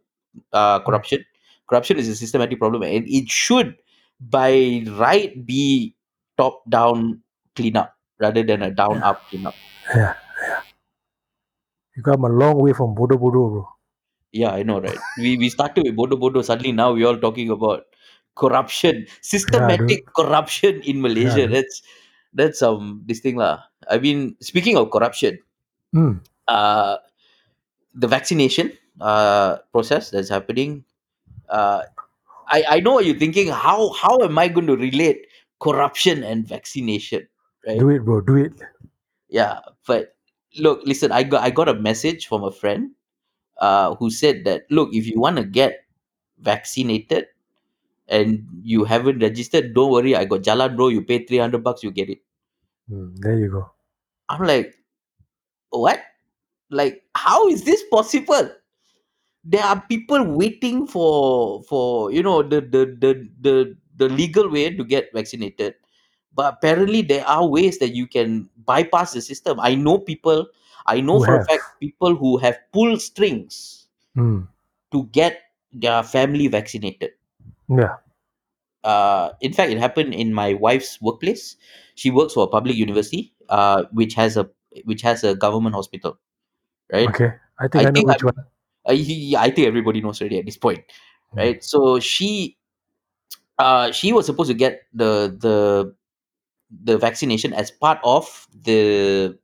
[0.53, 1.25] uh corruption.
[1.69, 3.77] Corruption is a systematic problem and it should
[4.21, 5.95] by right be
[6.39, 7.21] top down
[7.57, 9.55] cleanup rather than a down up cleanup
[9.95, 10.15] Yeah.
[11.97, 13.69] You come a long way from bodo bodo, bro.
[14.33, 14.99] Yeah, I know, right?
[15.19, 16.43] We we started with Bodo Bodo.
[16.43, 17.87] Suddenly now we're all talking about
[18.37, 21.49] corruption, Yeah, systematic corruption in Malaysia.
[21.49, 21.57] dude.
[21.57, 21.83] that's
[22.35, 23.65] that's um this thing lah.
[23.89, 25.41] I mean, speaking of corruption,
[25.97, 26.21] Mm.
[26.47, 27.01] uh,
[27.97, 30.85] the vaccination uh process that's happening.
[31.49, 31.83] Uh,
[32.47, 33.49] I I know what you're thinking.
[33.49, 35.25] How how am I going to relate
[35.61, 37.27] corruption and vaccination?
[37.67, 37.79] Right?
[37.79, 38.21] Do it, bro.
[38.21, 38.53] Do it.
[39.29, 40.17] Yeah, but
[40.57, 41.13] look, listen.
[41.13, 42.93] I got I got a message from a friend
[43.59, 45.85] uh, who said that look, if you want to get
[46.39, 47.27] vaccinated
[48.09, 50.89] and you haven't registered, don't worry, I got Jalan bro.
[50.89, 52.23] You pay three hundred bucks, you get it.
[52.91, 53.71] Mm, there you go.
[54.29, 54.75] I'm like,
[55.71, 56.01] what?
[56.71, 58.51] Like, how is this possible?
[59.45, 64.71] There are people waiting for for you know the the the the, the legal way
[64.75, 65.75] to get vaccinated.
[66.35, 69.59] But apparently there are ways that you can bypass the system.
[69.61, 70.47] I know people,
[70.87, 74.49] I know Who for a fact people who have pulled strings Mm.
[74.93, 77.13] to get their family vaccinated.
[77.69, 77.97] Yeah.
[78.85, 81.57] uh, in fact, it happened in my wife's workplace.
[81.95, 84.49] She works for a public university, uh, which has a
[84.85, 86.19] which has a government hospital,
[86.93, 87.09] right?
[87.09, 87.33] Okay.
[87.59, 88.97] I think I I, know think which I'm, one.
[88.97, 90.83] he- I think everybody knows already at this point,
[91.35, 91.39] Mm.
[91.39, 91.59] right?
[91.65, 92.57] So she,
[93.59, 95.95] uh, she was supposed to get the the
[96.85, 99.37] the vaccination as part of the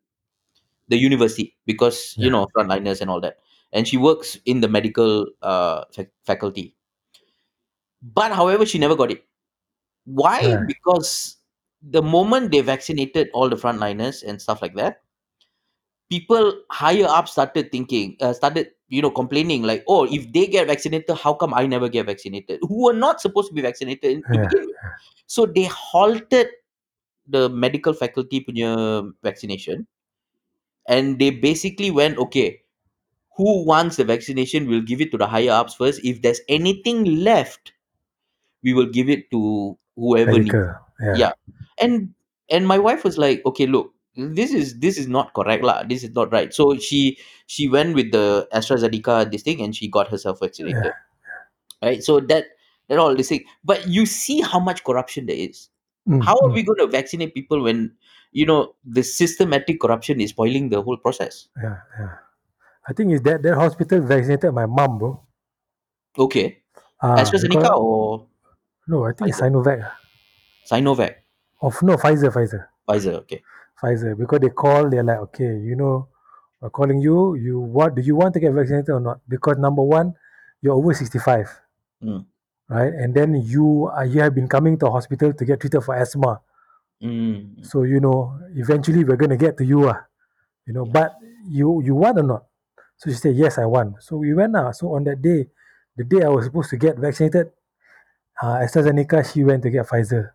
[0.89, 2.31] the university because you Yeah.
[2.31, 3.39] know frontliners and all that,
[3.73, 6.77] and she works in the medical uh fac- faculty.
[8.03, 9.25] But however, she never got it.
[10.05, 10.57] Why?
[10.57, 10.67] Right.
[10.67, 11.37] Because
[11.83, 15.03] the moment they vaccinated all the frontliners and stuff like that,
[16.11, 20.69] people higher up started thinking, uh, started you know complaining like, oh, if they get
[20.71, 22.61] vaccinated, how come I never get vaccinated?
[22.63, 24.49] Who were not supposed to be vaccinated in- Yeah.
[25.27, 26.49] So they halted
[27.27, 28.73] the medical faculty punya
[29.25, 29.87] vaccination,
[30.87, 32.61] and they basically went, okay,
[33.37, 34.69] who wants the vaccination?
[34.69, 36.05] We'll give it to the higher ups first.
[36.05, 37.73] If there's anything left,
[38.63, 40.55] we will give it to whoever needs
[41.01, 41.15] Yeah.
[41.17, 41.33] yeah
[41.79, 42.15] and
[42.51, 46.05] and my wife was like okay look this is this is not correct lah this
[46.05, 50.07] is not right so she she went with the astrazeneca this thing and she got
[50.09, 50.93] herself vaccinated
[51.83, 52.45] right so that
[52.89, 55.69] that all this thing but you see how much corruption there is
[56.07, 56.55] Mm, how are mm.
[56.55, 57.91] we going to vaccinate people when
[58.31, 61.81] you know the systematic corruption is spoiling the whole process Yeah.
[61.99, 62.11] Yeah.
[62.87, 65.11] I think is that that hospital vaccinated my mom, bro.
[66.19, 66.61] okay
[67.01, 68.27] Ah, astrazeneca because- or
[68.87, 69.49] no, I think it's Pfizer?
[69.49, 69.81] Sinovac.
[70.69, 71.15] sinovac
[71.65, 73.41] Of no Pfizer, Pfizer, pfizer okay
[73.81, 74.17] Pfizer.
[74.17, 76.09] Because they call, they're like, okay, you know,
[76.61, 77.35] we're calling you.
[77.35, 77.95] You what?
[77.95, 79.21] Do you want to get vaccinated or not?
[79.29, 80.15] Because number one,
[80.63, 81.49] you're over sixty-five,
[82.03, 82.25] Mm.
[82.69, 82.93] right?
[82.95, 86.41] And then you are, you have been coming to hospital to get treated for asthma.
[87.03, 87.65] mm.
[87.65, 90.07] So you know, eventually we're gonna get to you, ah,
[90.67, 90.85] you know.
[90.87, 91.15] But
[91.49, 92.45] you you want or not?
[92.97, 94.03] So she said, yes, I want.
[94.03, 94.71] So we went now.
[94.73, 95.49] So on that day,
[95.97, 97.51] the day I was supposed to get vaccinated,
[98.41, 100.31] uh, AstraZeneca, she went to get Pfizer.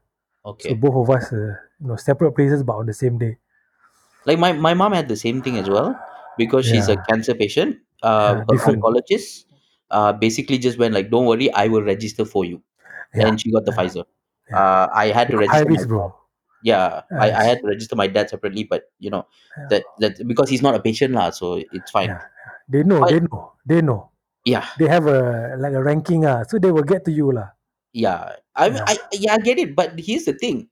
[0.58, 3.38] So okay both of us, uh, you know, separate places but on the same day.
[4.26, 5.96] like my, my mom had the same thing as well
[6.38, 7.04] because she's a Yeah.
[7.10, 8.76] cancer patient uh Yeah, her different.
[8.76, 9.46] oncologist
[9.92, 12.62] uh, basically just went like, "Don't worry, I will register for you,"
[13.16, 14.06] Yeah, and she got the yeah, Pfizer.
[14.50, 14.62] yeah.
[14.62, 16.16] Uh, I had to Because high register my risk, bro.
[16.62, 20.28] Yeah, I, I had to register my dad separately, but you know Yeah, that that
[20.28, 22.10] because he's not a patient lah, so it's fine.
[22.10, 22.22] yeah.
[22.70, 24.12] They know, they know, they know.
[24.46, 27.50] yeah, They have a like a ranking, ah, so they will get to you, lah.
[27.94, 28.84] Yeah, I, Yeah.
[28.88, 30.70] I yeah I get it, but here's the thing: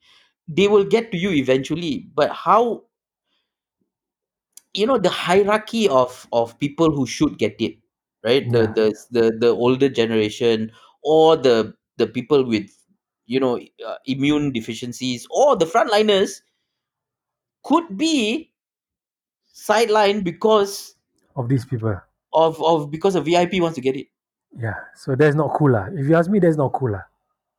[0.47, 2.07] they will get to you eventually.
[2.15, 2.83] But how
[4.73, 7.77] you know the hierarchy of of people who should get it
[8.23, 8.73] right the Yeah.
[8.77, 10.71] the the, the older generation
[11.03, 12.69] or the the people with
[13.25, 16.41] you know uh, immune deficiencies or the frontliners
[17.63, 18.51] could be
[19.53, 20.95] sidelined because
[21.35, 22.01] Of these people.
[22.33, 24.07] of of because a vip wants to get it
[24.55, 24.75] Yeah.
[24.95, 25.87] So that's not cool, lah.
[25.91, 27.03] If you ask me, that's not cool, lah.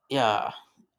[0.09, 0.51] yeah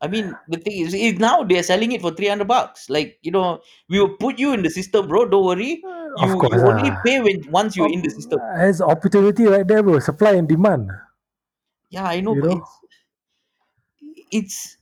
[0.01, 2.89] I mean, the thing is, is now they're selling it for three hundred bucks.
[2.89, 5.27] Like you know, we will put you in the system, bro.
[5.27, 5.83] Don't worry.
[6.23, 7.01] Of You course, you only ah.
[7.03, 8.39] pay when once you're in the system.
[8.39, 9.99] There's opportunity right there, bro.
[9.99, 10.87] Supply and demand.
[11.89, 12.63] Yeah, I know, You but know?
[14.31, 14.77] it's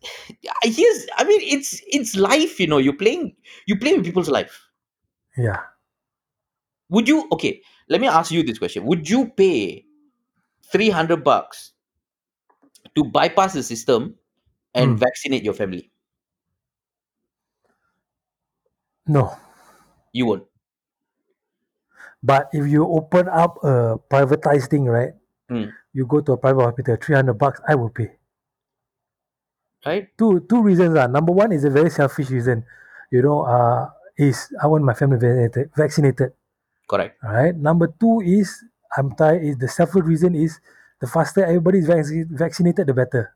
[0.62, 2.78] it's here's I mean it's it's life, you know.
[2.78, 3.34] You're playing
[3.66, 4.54] you play with people's life.
[5.36, 5.66] Yeah.
[6.90, 8.86] Would you okay, let me ask you this question.
[8.86, 9.87] Would you pay
[10.72, 11.74] three hundred bucks
[12.96, 14.16] to bypass the system
[14.74, 14.98] and Hmm.
[14.98, 15.92] vaccinate your family?
[19.08, 19.36] No.
[20.12, 20.44] You won't.
[22.24, 25.14] But if you open up a privatized thing, right?
[25.50, 25.72] Hmm.
[25.94, 28.12] You go to a private hospital, three hundred bucks, I will pay.
[29.86, 30.10] Right?
[30.18, 32.66] Two two reasons are number one is a very selfish reason.
[33.12, 35.72] You know, uh, is I want my family vaccinated.
[35.78, 36.32] Vaccinated.
[36.90, 37.16] Correct.
[37.24, 37.56] All right.
[37.56, 38.52] Number two is
[38.96, 39.44] I'm tired.
[39.44, 40.60] Is the selfish reason is
[41.00, 43.36] the faster everybody is vac- vaccinated, the better.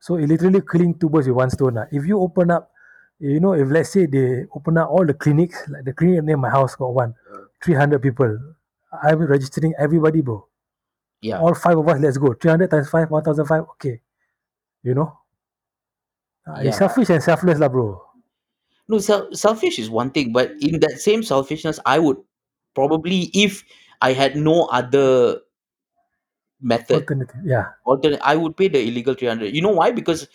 [0.00, 1.74] So it literally killing two birds with one stone.
[1.74, 1.86] lah.
[1.90, 2.70] If you open up,
[3.18, 6.36] you know, if let's say they open up all the clinics, like the clinic near
[6.36, 7.14] my house got one,
[7.64, 8.38] 300 people.
[9.02, 10.46] I'm registering everybody, bro.
[11.20, 11.40] Yeah.
[11.40, 12.34] All five of us, let's go.
[12.34, 14.00] 300 times 5, 1005, okay.
[14.82, 15.18] You know?
[16.46, 18.00] Uh, It's selfish and selfless, lah, bro.
[18.88, 22.18] No, sel- selfish is one thing, but in that same selfishness, I would
[22.74, 23.64] probably if
[24.04, 25.40] I had no other
[26.60, 27.40] method Alternative.
[27.44, 27.72] Yeah.
[27.84, 30.28] alternate i would pay the illegal 300 you know why because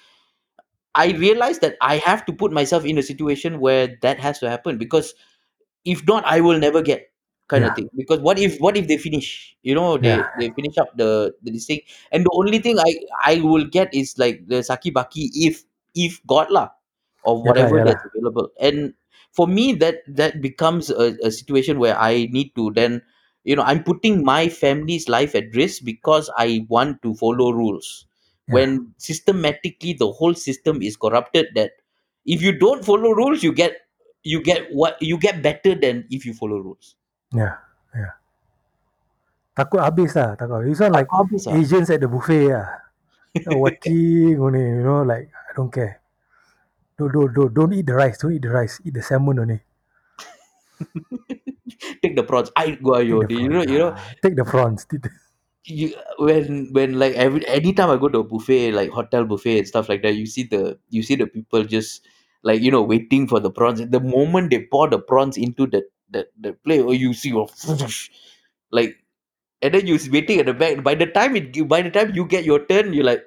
[0.95, 4.49] i realized that i have to put myself in a situation where that has to
[4.49, 5.13] happen because
[5.85, 7.11] if not i will never get
[7.47, 7.69] kind Yeah.
[7.69, 10.27] of thing because what if what if they finish you know they Yeah.
[10.37, 12.91] they finish up the the this thing and the only thing i
[13.25, 15.63] i will get is like the saki baki if
[15.95, 16.69] if got lah
[17.23, 18.93] or whatever yeah that's available and
[19.31, 23.01] for me that that becomes a, a situation where i need to then
[23.49, 28.05] you know i'm putting my family's life at risk because i want to follow rules
[28.49, 28.53] Yeah.
[28.57, 31.81] when systematically the whole system is corrupted that
[32.25, 33.75] if you don't follow rules you get
[34.25, 36.95] you get what you get better than if you follow rules
[37.33, 37.61] Yeah.
[37.93, 38.17] Yeah.
[39.53, 40.33] Takut habis lah.
[40.33, 40.65] Takut.
[40.65, 41.53] This one like habis ah.
[41.53, 42.67] Asians at the buffet lah.
[43.61, 46.01] Watching only, you know, like I don't care.
[46.97, 48.17] Don't, don't, don't, don't eat the rice.
[48.17, 48.81] Don't eat the rice.
[48.83, 49.59] Eat the salmon only.
[52.19, 53.71] the prawns i go ayo Take the you know prawns.
[53.73, 54.11] you know ah.
[54.23, 54.85] Take the prawns.
[55.65, 59.67] You when when like every anytime I go to a buffet like hotel buffet and
[59.67, 62.07] stuff like that, you see the you see the people just
[62.43, 63.83] like you know waiting for the prawns.
[63.85, 67.31] The moment they pour the prawns into the the, the plate, or you see
[68.71, 68.95] like
[69.61, 70.83] and then you're waiting at the back.
[70.83, 73.23] By the time it by the time you get your turn, you're like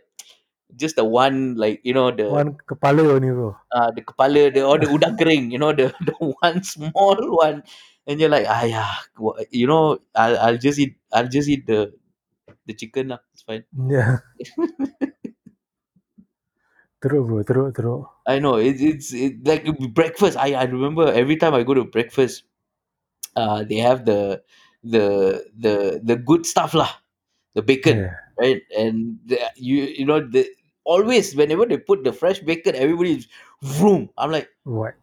[0.76, 3.56] just the one like you know the One kepala only, bro.
[3.72, 7.62] uh, the kepala the or the udang kering, you know the the one small one,
[8.06, 11.66] and you're like, ah yeah, wha- you know, I'll I'll just eat I'll just eat
[11.66, 11.92] the
[12.66, 13.20] the chicken lah.
[13.34, 13.64] It's fine.
[13.72, 14.18] Yeah.
[17.02, 17.42] teruk, bro.
[17.42, 18.02] Teruk, teruk.
[18.26, 20.36] I know it's it's it, like breakfast.
[20.38, 22.44] I I remember every time I go to breakfast,
[23.36, 24.42] uh, they have the
[24.84, 26.90] the the the good stuff lah,
[27.54, 28.16] the bacon, Yeah.
[28.38, 28.62] right?
[28.76, 30.46] And the, you you know the
[30.84, 33.26] always whenever they put the fresh bacon, everybody is
[33.62, 34.10] vroom.
[34.18, 34.94] I'm like, What?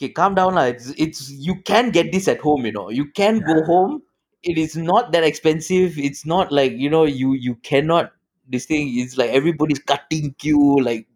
[0.00, 0.72] Okay, calm down lah.
[0.72, 2.64] It's it's you can get this at home.
[2.64, 4.02] You know, you can go home.
[4.42, 5.98] It is not that expensive.
[5.98, 8.12] It's not like you know you you cannot.
[8.48, 11.06] This thing is like everybody's cutting queue, like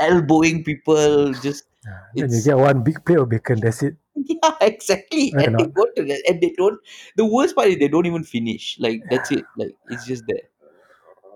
[0.00, 1.32] elbowing people.
[1.34, 2.02] Just Yeah.
[2.18, 3.60] Then you it's get one big plate of bacon.
[3.62, 3.94] That's it.
[4.16, 5.30] yeah, exactly.
[5.30, 5.74] Right or And they not?
[5.74, 6.80] go to that, and they don't.
[7.14, 8.74] The worst part is they don't even finish.
[8.80, 9.44] Like that's it.
[9.56, 10.50] Like it's just there.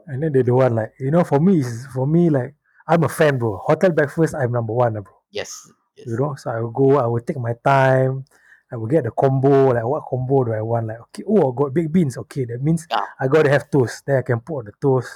[0.09, 2.55] And then they don't want like you know for me is for me like
[2.89, 3.59] I'm a fan, bro.
[3.63, 5.15] Hotel breakfast, I'm number one, ah, bro.
[5.31, 5.71] Yes.
[6.01, 6.09] Yes.
[6.09, 6.99] You know, so I will go.
[6.99, 8.25] I will take my time.
[8.73, 9.73] I will get the combo.
[9.75, 10.87] Like what combo do I want?
[10.89, 12.17] Like okay, oh, I got baked beans.
[12.19, 13.07] Okay, that means Yeah.
[13.21, 14.05] I gotta have toast.
[14.07, 15.11] Then I can put on the toast.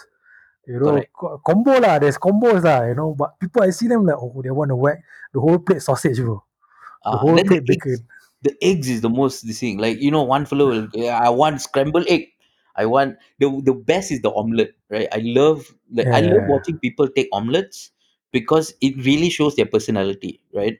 [0.66, 1.10] You know, Correct.
[1.16, 1.98] co- combo lah.
[1.98, 2.84] There's combos lah.
[2.88, 5.58] You know, but people I see them like oh they want to whack the whole
[5.58, 6.42] plate sausage, bro.
[7.10, 8.06] The Uh, whole then the plate eggs, bacon.
[8.42, 9.78] the eggs is the most this thing.
[9.78, 10.88] Like you know, one fellow will.
[10.94, 12.28] Yeah, I want scrambled egg.
[12.76, 15.08] I want the the best is the omelette, right?
[15.12, 17.90] I love like Yeah, I love watching people take omelettes
[18.34, 20.78] because it really shows their personality, right?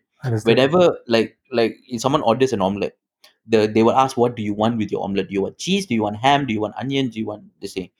[0.51, 2.99] Whenever like like if someone orders an omelette,
[3.47, 5.29] the they will ask what do you want with your omelette?
[5.31, 5.87] Do you want cheese?
[5.87, 6.47] Do you want ham?
[6.51, 7.11] Do you want onion?
[7.15, 7.91] Do you want this thing?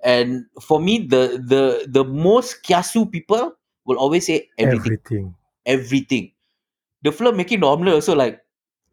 [0.00, 3.52] And for me, the the the most kiasu people
[3.84, 5.34] will always say everything, Everything.
[5.66, 6.32] everything.
[7.04, 8.40] The fella making the omelette also like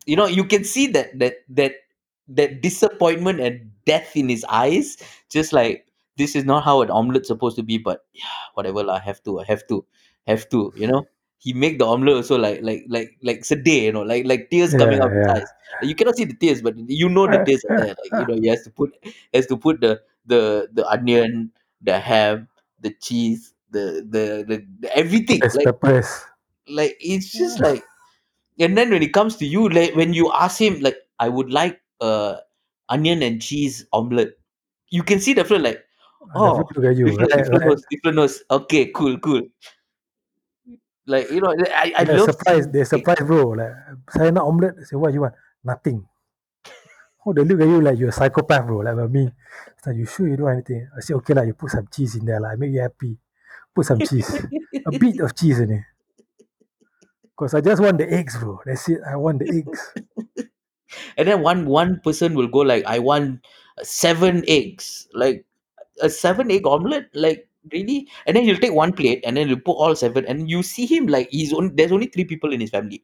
[0.05, 1.87] you know you can see that that that
[2.27, 4.97] that disappointment and death in his eyes
[5.29, 5.85] just like
[6.21, 9.39] this is not how an omelet's supposed to be but yeah whatever lah have to
[9.41, 9.85] I have to
[10.27, 11.03] have to you know?
[11.41, 14.75] He make the omelet also like like like like sedih you know like like tears
[14.81, 15.49] coming out of his Yeah, eyes.
[15.81, 17.95] You cannot see the tears but you know the tears are there.
[18.03, 18.93] Like you know he has to put
[19.33, 21.51] has to put the the the onion
[21.81, 22.47] the ham
[22.79, 25.41] the cheese the the the, the everything.
[25.41, 26.25] Yes, like peppers.
[26.67, 27.83] like it's just like
[28.59, 31.51] and then when it comes to you, like when you ask him, like, I would
[31.51, 32.37] like uh
[32.89, 34.33] onion and cheese omelette,
[34.89, 35.83] you can see the feel like,
[36.35, 38.43] oh, different, like nose, different nose.
[38.49, 39.41] Okay, cool, cool.
[41.07, 42.63] Like you know, I I they're love surprised.
[42.63, 42.71] seeing.
[42.71, 43.57] They're surprised, bro.
[43.57, 43.73] Like,
[44.13, 44.77] saya nak omelette.
[44.79, 45.35] I say, what you want?
[45.63, 46.05] Nothing.
[47.21, 48.81] Oh, they look at you like you're a psychopath, bro.
[48.81, 49.29] Like me.
[49.85, 50.89] Like, you sure you do anything?
[50.89, 51.45] I say, okay, lah.
[51.45, 52.49] You put some cheese in there, lah.
[52.49, 53.13] I make you happy.
[53.77, 54.25] Put some cheese.
[54.89, 55.85] A bit of cheese in it.
[57.29, 58.57] Because I just want the eggs, bro.
[58.65, 59.05] That's it.
[59.05, 59.93] I want the eggs.
[61.17, 63.45] and then one one person will go like, I want
[63.83, 65.45] seven eggs, like
[66.01, 68.07] a seven egg omelette, like really.
[68.25, 70.85] And then he'll take one plate and then he'll put all seven, and you see
[70.85, 73.03] him like he's only there's only three people in his family.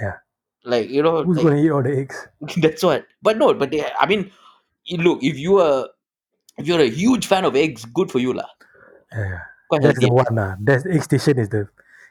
[0.00, 0.18] Yeah.
[0.64, 2.28] Like you know, Who's like to eat all the eggs?
[2.56, 3.06] That's what.
[3.22, 4.30] But no, but they, I mean,
[4.84, 5.88] you look if you are
[6.56, 8.48] if you're a huge fan of eggs, good for you lah.
[9.12, 9.40] Yeah.
[9.68, 10.06] Quite That's healthy.
[10.08, 10.56] the one, lah.
[10.60, 11.68] That's egg station is the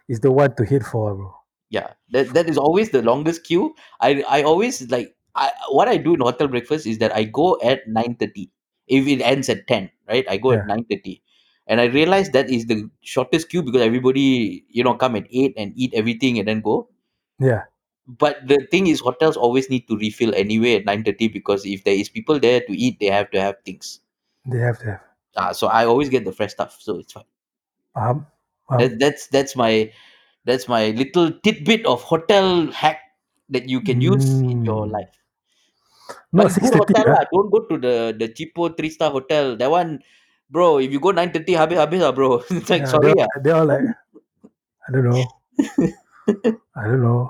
[0.07, 1.33] is the one to hit for, bro.
[1.69, 3.73] Yeah, that that is always the longest queue.
[3.99, 7.57] I I always like I what I do in hotel breakfast is that I go
[7.65, 8.52] at nine thirty.
[8.87, 10.25] If it ends at ten, right?
[10.29, 10.65] I go at Yeah.
[10.65, 11.21] nine thirty,
[11.67, 15.53] and I realize that is the shortest queue because everybody you know come at eight
[15.57, 16.89] and eat everything and then go.
[17.39, 17.63] Yeah.
[18.07, 21.83] But the thing is, hotels always need to refill anyway at nine thirty because if
[21.83, 23.99] there is people there to eat, they have to have things.
[24.45, 25.01] They have to have.
[25.35, 27.23] Uh, so I always get the fresh stuff, so it's fine.
[27.95, 28.27] Um,
[28.69, 29.91] um, That, that's that's my
[30.45, 32.99] that's my little tidbit of hotel hack
[33.49, 34.91] that you can use in your Mm.
[34.91, 35.22] life.
[36.31, 36.93] Not But six good thirty.
[36.93, 37.13] hotel ah.
[37.15, 37.23] lah.
[37.31, 39.55] Don't go to the the cheapo three star hotel.
[39.55, 39.99] That one,
[40.49, 40.77] bro.
[40.79, 42.41] If you go nine thirty, habis habis lah, bro.
[42.49, 43.39] it's like Yeah, sorry they're, ah.
[43.41, 43.85] they're all like,
[44.83, 45.23] I don't know.
[46.75, 47.21] I don't know.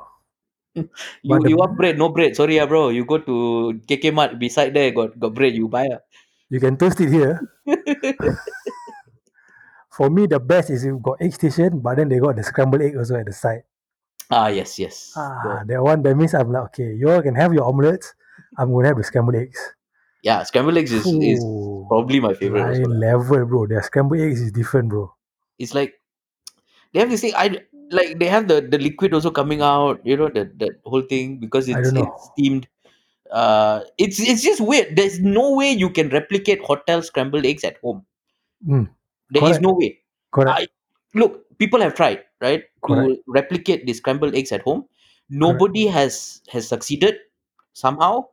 [1.21, 2.01] You But the, you want bread?
[2.01, 2.33] No bread.
[2.33, 2.89] Sorry ah, bro.
[2.89, 3.35] You go to
[3.85, 5.53] KK Mart beside there got got bread.
[5.53, 6.01] You buy ah.
[6.49, 7.37] you can toast it here.
[9.93, 12.81] For me, the best is you got egg station, but then they got the scrambled
[12.81, 13.63] egg also at the side.
[14.33, 15.13] ah yes yes.
[15.13, 18.15] Ah, that one that means I'm like, okay, you all can have your omelets.
[18.57, 19.59] I'm gonna have the scrambled eggs.
[20.21, 21.45] yeah, scrambled eggs is is
[21.87, 22.61] probably my favorite.
[22.63, 23.67] Line level, bro.
[23.67, 25.13] Their scrambled eggs is different, bro.
[25.59, 25.93] it's like
[26.93, 27.33] they have this thing.
[27.35, 27.59] I
[27.91, 30.01] like they have the the liquid also coming out.
[30.05, 32.67] You know that that whole thing because it's it's steamed.
[33.31, 34.95] Uh, it's it's just weird.
[34.95, 38.05] There's no way you can replicate hotel scrambled eggs at home.
[38.67, 38.89] Mm,
[39.31, 39.99] There is correct, no way.
[40.31, 40.67] correct, I
[41.13, 41.41] look.
[41.57, 44.85] People have tried right correct, to replicate the scrambled eggs at home.
[45.29, 47.15] Nobody has has succeeded
[47.73, 48.27] somehow.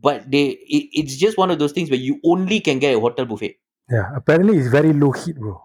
[0.00, 3.00] But they, it, it's just one of those things where you only can get a
[3.00, 3.58] hotel buffet.
[3.90, 5.60] Yeah, apparently it's very low heat, bro.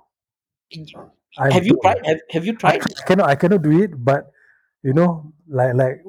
[1.37, 1.97] I Have you tried?
[2.05, 2.81] Have Have you tried?
[2.97, 4.31] I cannot I cannot do it, but
[4.83, 6.03] you know, like like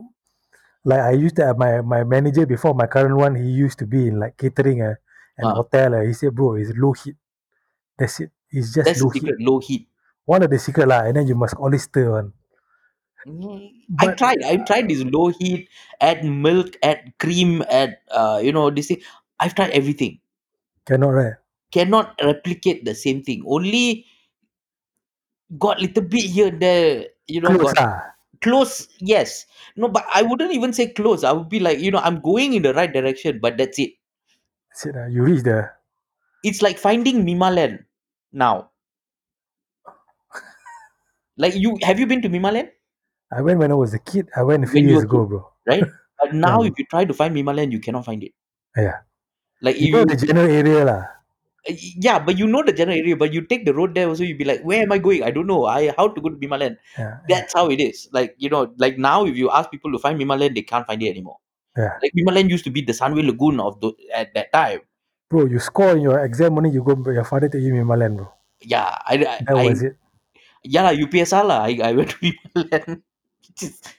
[0.84, 3.34] like I used to have my my manager before my current one.
[3.36, 4.96] He used to be in like catering uh,
[5.38, 5.54] and Ah.
[5.54, 5.94] hotel.
[5.96, 7.16] Uh, he said, bro, it's low heat.
[7.98, 8.30] That's it.
[8.50, 9.34] It's just That's low heat.
[9.34, 9.40] secret.
[9.40, 9.88] Low heat.
[10.26, 12.32] One of the secret lah, and then you must always stir one.
[13.26, 13.70] Mm,
[14.00, 14.42] I But tried.
[14.42, 15.68] I tried this low heat,
[16.00, 19.02] add milk, add cream, add uh, you know, this thing.
[19.38, 20.18] I've tried everything.
[20.86, 21.34] cannot right.
[21.70, 23.42] Cannot replicate the same thing.
[23.46, 24.06] Only
[25.58, 27.06] got little bit here and there.
[27.28, 28.02] You know, Close got ah.
[28.42, 28.88] close.
[28.98, 29.46] Yes.
[29.76, 31.24] No, but I wouldn't even say close.
[31.24, 33.92] I would be like, you know, I'm going in the right direction, but that's it.
[34.70, 35.06] That's it, ah.
[35.06, 35.70] You reach the
[36.42, 37.84] It's like finding Mimaland
[38.32, 38.70] now.
[41.38, 42.68] Like you, have you been to Mimaland?
[43.34, 44.28] I went when I was a kid.
[44.36, 45.48] I went a few When years ago, bro.
[45.66, 45.84] Right.
[46.20, 46.68] But now, Yeah.
[46.68, 48.32] if you try to find Mimaland, you cannot find it.
[48.76, 48.98] Yeah.
[49.60, 51.02] Like You if know you the general area lah.
[51.62, 51.74] Uh,
[52.06, 54.36] yeah, but you know the general area, but you take the road there also, you'll
[54.38, 55.22] be like, where am I going?
[55.22, 55.66] I don't know.
[55.66, 56.76] I how to go to Mimaland.
[56.98, 57.04] Yeah.
[57.08, 57.18] yeah.
[57.28, 58.08] That's how it is.
[58.12, 61.00] Like, you know, like now if you ask people to find Mimaland, they can't find
[61.02, 61.38] it anymore.
[61.78, 61.94] Yeah.
[62.02, 64.80] Like Mimaland used to be the Sunway Lagoon of the at that time.
[65.30, 68.28] Bro, you score in your exam only you go your father take you Mimaland, bro.
[68.60, 69.96] Yeah, I, I, That I was it.
[70.64, 71.62] yeah, UPSR lah.
[71.64, 72.16] I, I went to
[72.56, 73.02] Mimaland.
[73.56, 73.94] Just-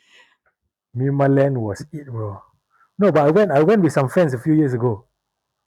[0.95, 2.41] Mimaland was it, bro.
[2.99, 5.05] No, but I went I went with some friends a few years ago.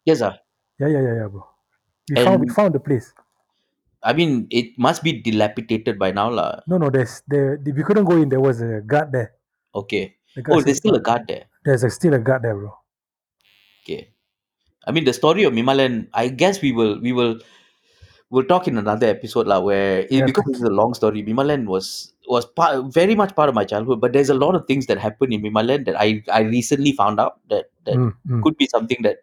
[0.06, 0.38] yes, ah.
[0.78, 1.42] Yeah, yeah, yeah, yeah, bro.
[2.10, 3.12] We found we And found the place.
[4.02, 6.60] I mean, it must be dilapidated by now, lah.
[6.68, 8.28] No, no, there's there we couldn't go in.
[8.28, 9.34] There was a guard there.
[9.74, 10.14] Okay.
[10.36, 11.46] The guard Oh, said, there's still a guard there.
[11.64, 12.70] "There's a, still a guard there, bro."
[13.82, 14.12] Okay.
[14.86, 16.08] I mean, the story of Mimaland.
[16.14, 17.40] I guess we will we will
[18.30, 19.60] we'll talk in another episode, lah.
[19.60, 21.22] Where it, Yeah, because to, it's a long story.
[21.22, 24.66] Mimaland was was part, very much part of my childhood, but there's a lot of
[24.66, 28.42] things that happened in Mimaland that I I recently found out that that mm, mm.
[28.42, 29.22] could be something that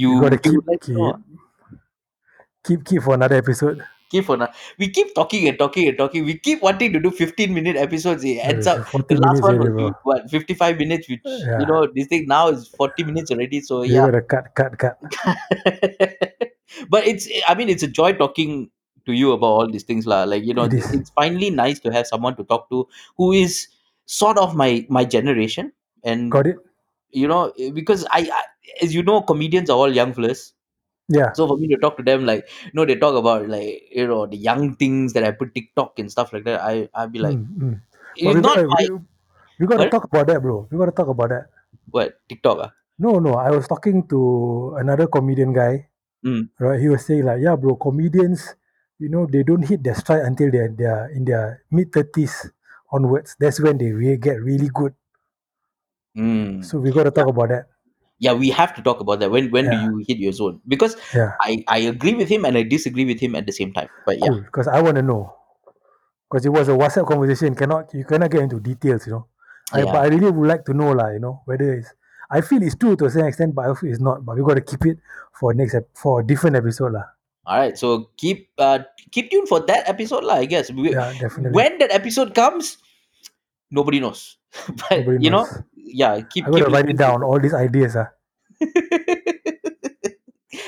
[0.00, 1.16] You you gotta keep like keep
[2.66, 3.82] keep keep for another episode.
[4.10, 4.46] keep on
[4.78, 6.24] we keep talking and talking and talking.
[6.24, 8.24] We keep wanting to do 15 minute episodes.
[8.24, 12.06] It ends Uh, up the last one was what 55 minutes, which you know, this
[12.06, 13.60] thing now is 40 minutes already.
[13.60, 14.06] So you yeah.
[14.06, 14.98] gotta cut, cut, cut.
[16.88, 18.70] but it's I mean it's a joy talking
[19.06, 20.24] to you about all these things, lah.
[20.24, 20.92] Like, you know, It is.
[20.92, 23.68] it's finally nice to have someone to talk to who is
[24.06, 25.72] sort of my my generation.
[26.04, 26.56] And Got it?
[27.10, 28.42] you know, because I, I
[28.82, 30.52] as you know, comedians are all young fellas.
[31.08, 31.32] Yeah.
[31.32, 34.06] So for me to talk to them, like you know, they talk about like you
[34.06, 36.60] know the young things that I put TikTok and stuff like that.
[36.62, 37.76] I I'd be like, Mm, mm.
[38.22, 38.98] But it's we not gotta my we,
[39.58, 39.90] we gotta What?
[39.90, 40.68] talk about that, bro.
[40.70, 41.50] We gotta talk about that.
[41.90, 42.58] what TikTok.
[42.62, 42.70] Ah?
[43.02, 43.34] No, no.
[43.34, 45.89] I was talking to another comedian guy.
[46.24, 46.50] Mm.
[46.58, 46.80] Right?
[46.80, 47.76] He was saying like, yeah, bro.
[47.76, 48.54] Comedians,
[48.98, 52.50] you know, they don't hit their stride until they're they're in their mid thirties
[52.92, 53.36] onwards.
[53.40, 54.94] That's when they really get really good.
[56.16, 56.64] Mm.
[56.64, 57.66] So we gotta talk about that.
[58.20, 59.30] Yeah, we have to talk about that.
[59.30, 60.60] When when do you hit your zone?
[60.68, 61.40] Because Yeah.
[61.40, 63.88] I I agree with him and I disagree with him at the same time.
[64.04, 64.40] But yeah, Cool.
[64.44, 65.32] Because I want to know.
[66.28, 67.54] Because it was a WhatsApp conversation.
[67.56, 69.26] Cannot you cannot get into details, you know.
[69.72, 69.84] I, Yeah.
[69.88, 71.88] but I really would like to know, lah, you know, whether it's.
[72.30, 74.24] I feel it's true to a certain extent, but I feel it's not.
[74.24, 74.98] But we've got to keep it
[75.34, 77.06] for next ep- for a different episode, lah.
[77.46, 77.74] all right.
[77.76, 80.38] So keep uh keep tuned for that episode, lah.
[80.38, 80.70] I guess.
[80.70, 81.50] We, Yeah, definitely.
[81.56, 82.78] when that episode comes,
[83.70, 84.38] nobody knows.
[84.86, 87.22] but Nobody you know, yeah, keep I got keep to write it down.
[87.26, 88.10] All these ideas, ah.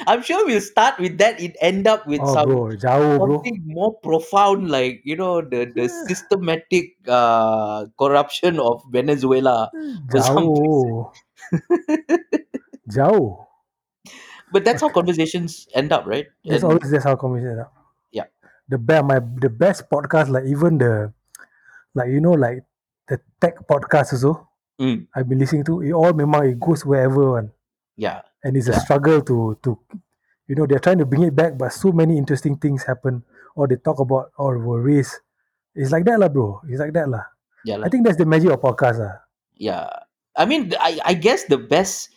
[0.06, 1.38] I'm sure we'll start with that.
[1.40, 3.38] It end up with Oh, some bro, jauh, bro.
[3.38, 9.70] something more profound, like you know the the systematic uh, corruption of Venezuela.
[10.10, 11.10] Jauh.
[12.88, 13.46] Jauh.
[14.52, 16.26] But that's how conversations end up, right?
[16.44, 17.64] That's And always that's how conversation.
[17.64, 17.70] ah.
[18.12, 18.28] yeah,
[18.68, 21.12] The best, my the best podcast, like even the,
[21.94, 22.64] like you know, like
[23.08, 24.48] the tech podcast also.
[24.80, 26.12] mm, I've been listening to it all.
[26.12, 27.52] Memang it goes wherever, one.
[27.96, 28.84] yeah, and it's a Yeah.
[28.84, 29.78] struggle to to
[30.48, 33.22] you know they're trying to bring it back but so many interesting things happen
[33.56, 35.20] or they talk about or were raised
[35.76, 37.22] it's like that lah bro it's like that lah
[37.64, 39.22] yeah, i think that's the magic of podcast lah
[39.56, 39.86] yeah.
[40.36, 42.10] I mean, I I guess the best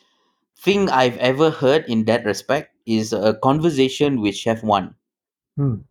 [0.57, 4.95] thing I've ever heard in that respect is a conversation with Chef Wan.
[5.57, 5.83] hmm.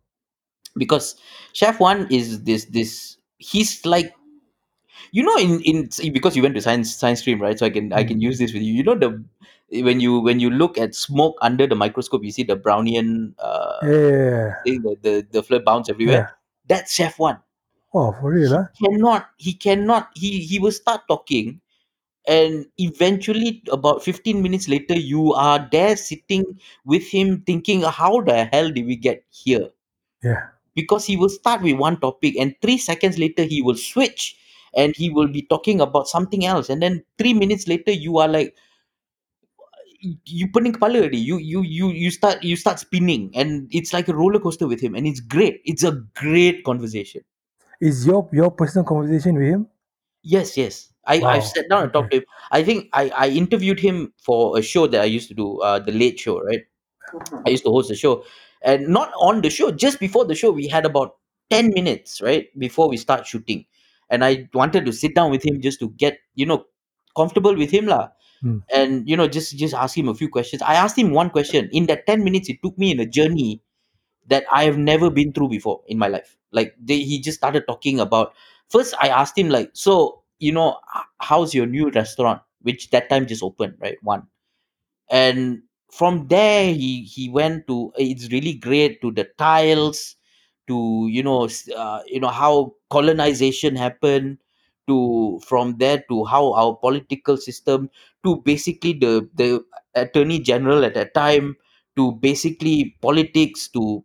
[0.77, 1.15] because
[1.53, 4.13] chef Wan is this this he's like
[5.11, 7.57] you know in in because you went to science science stream right?
[7.57, 8.73] So i can i can use this with you.
[8.73, 9.23] You know the
[9.83, 13.79] when you when you look at smoke under the microscope you see the brownian uh
[13.83, 16.29] yeah thing the the, the fluid bounce everywhere?
[16.29, 16.29] Yeah.
[16.67, 17.39] That's chef Wan
[17.93, 21.61] oh for real ah cannot he cannot he he will start talking
[22.27, 26.43] and eventually about 15 minutes later you are there sitting
[26.85, 29.69] with him thinking how the hell did we get here?
[30.23, 30.47] Yeah.
[30.75, 34.35] Because he will start with one topic and three seconds later he will switch
[34.75, 36.69] and he will be talking about something else.
[36.69, 38.55] And then three minutes later you are like
[40.25, 41.17] you pening kepala already.
[41.17, 44.81] You you you you start you start spinning and it's like a roller coaster with
[44.81, 45.61] him and it's great.
[45.65, 47.21] It's a great conversation.
[47.79, 49.67] Is your your personal conversation with him?
[50.23, 52.23] Yes yes I, wow I've sat down and talked to him.
[52.51, 55.79] I think I, I interviewed him for a show that I used to do, uh,
[55.79, 56.61] the late show, right?
[57.45, 58.23] I used to host the show.
[58.61, 61.17] And not on the show, just before the show, we had about
[61.51, 62.47] 10 minutes, right?
[62.57, 63.65] Before we start shooting.
[64.09, 66.65] And I wanted to sit down with him just to get, you know,
[67.15, 67.85] comfortable with him.
[67.85, 68.09] lah.
[68.41, 68.59] Hmm.
[68.73, 70.61] And, you know, just just ask him a few questions.
[70.61, 71.69] I asked him one question.
[71.71, 73.61] In that 10 minutes, it took me in a journey
[74.27, 76.37] that I have never been through before in my life.
[76.51, 78.33] Like they, he just started talking about
[78.69, 80.79] first I asked him like, so, you know,
[81.19, 82.41] how's your new restaurant?
[82.61, 83.97] Which that time just opened, right?
[84.01, 84.27] One
[85.09, 85.61] and
[85.91, 90.15] from there he he went to it's really great to the tiles
[90.67, 94.37] to you know uh, you know how colonization happened
[94.87, 97.89] to from there to how our political system
[98.23, 99.63] to basically the the
[99.95, 101.55] attorney general at that time
[101.95, 104.03] to basically politics to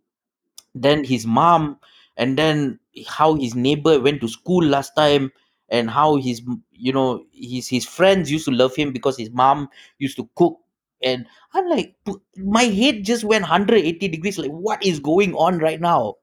[0.75, 1.79] then his mom
[2.17, 5.31] and then how his neighbor went to school last time
[5.71, 6.43] and how his
[6.73, 9.69] you know his his friends used to love him because his mom
[9.99, 10.59] used to cook
[11.03, 15.59] and i'm like "P- my head just went 180 degrees like what is going on
[15.59, 16.17] right now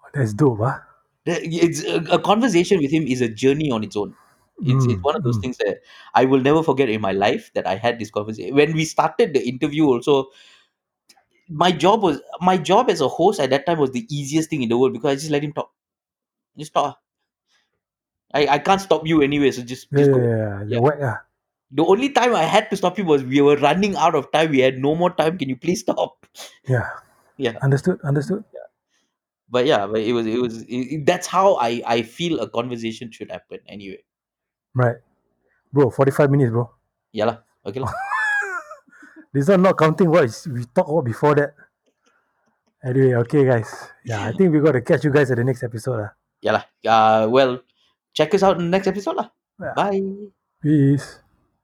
[0.14, 0.58] that's dope
[1.24, 4.14] The- it's a, a conversation with him is a journey on its own
[4.64, 5.42] It's it's Mm, one of those mm.
[5.42, 5.78] things that
[6.14, 8.54] I will never forget in my life that I had this conversation.
[8.54, 10.26] When we started the interview, also
[11.48, 14.62] my job was my job as a host at that time was the easiest thing
[14.62, 15.70] in the world because I just let him talk.
[16.58, 16.98] Just talk.
[18.34, 20.18] I, I can't stop you anyway, so just just yeah, go.
[20.20, 20.60] yeah.
[20.64, 20.76] Yeah.
[20.76, 21.18] The whack, ah.
[21.72, 24.50] The only time I had to stop you was we were running out of time.
[24.52, 25.36] We had no more time.
[25.38, 26.26] Can you please stop?
[26.68, 26.88] Yeah.
[27.36, 27.56] Yeah.
[27.64, 28.44] Understood, understood.
[28.52, 28.68] Yeah.
[29.48, 33.12] But yeah, but it was it was it, that's how I I feel a conversation
[33.12, 34.00] should happen anyway.
[34.72, 34.96] Right.
[35.72, 36.68] Bro, 45 minutes, bro.
[37.12, 37.38] Yeah lah.
[37.64, 37.92] Okay lah.
[39.32, 41.56] This one not counting what is- we talked about before that.
[42.84, 43.68] Anyway, okay, guys.
[44.04, 46.00] Yeah, I think we got to catch you guys at the next episode.
[46.04, 46.12] ah.
[46.42, 46.64] Yeah lah.
[46.82, 47.62] Uh, well,
[48.12, 49.30] check us out in the next episode lah.
[49.62, 49.74] Yeah.
[49.78, 50.02] Bye.
[50.58, 51.21] Peace.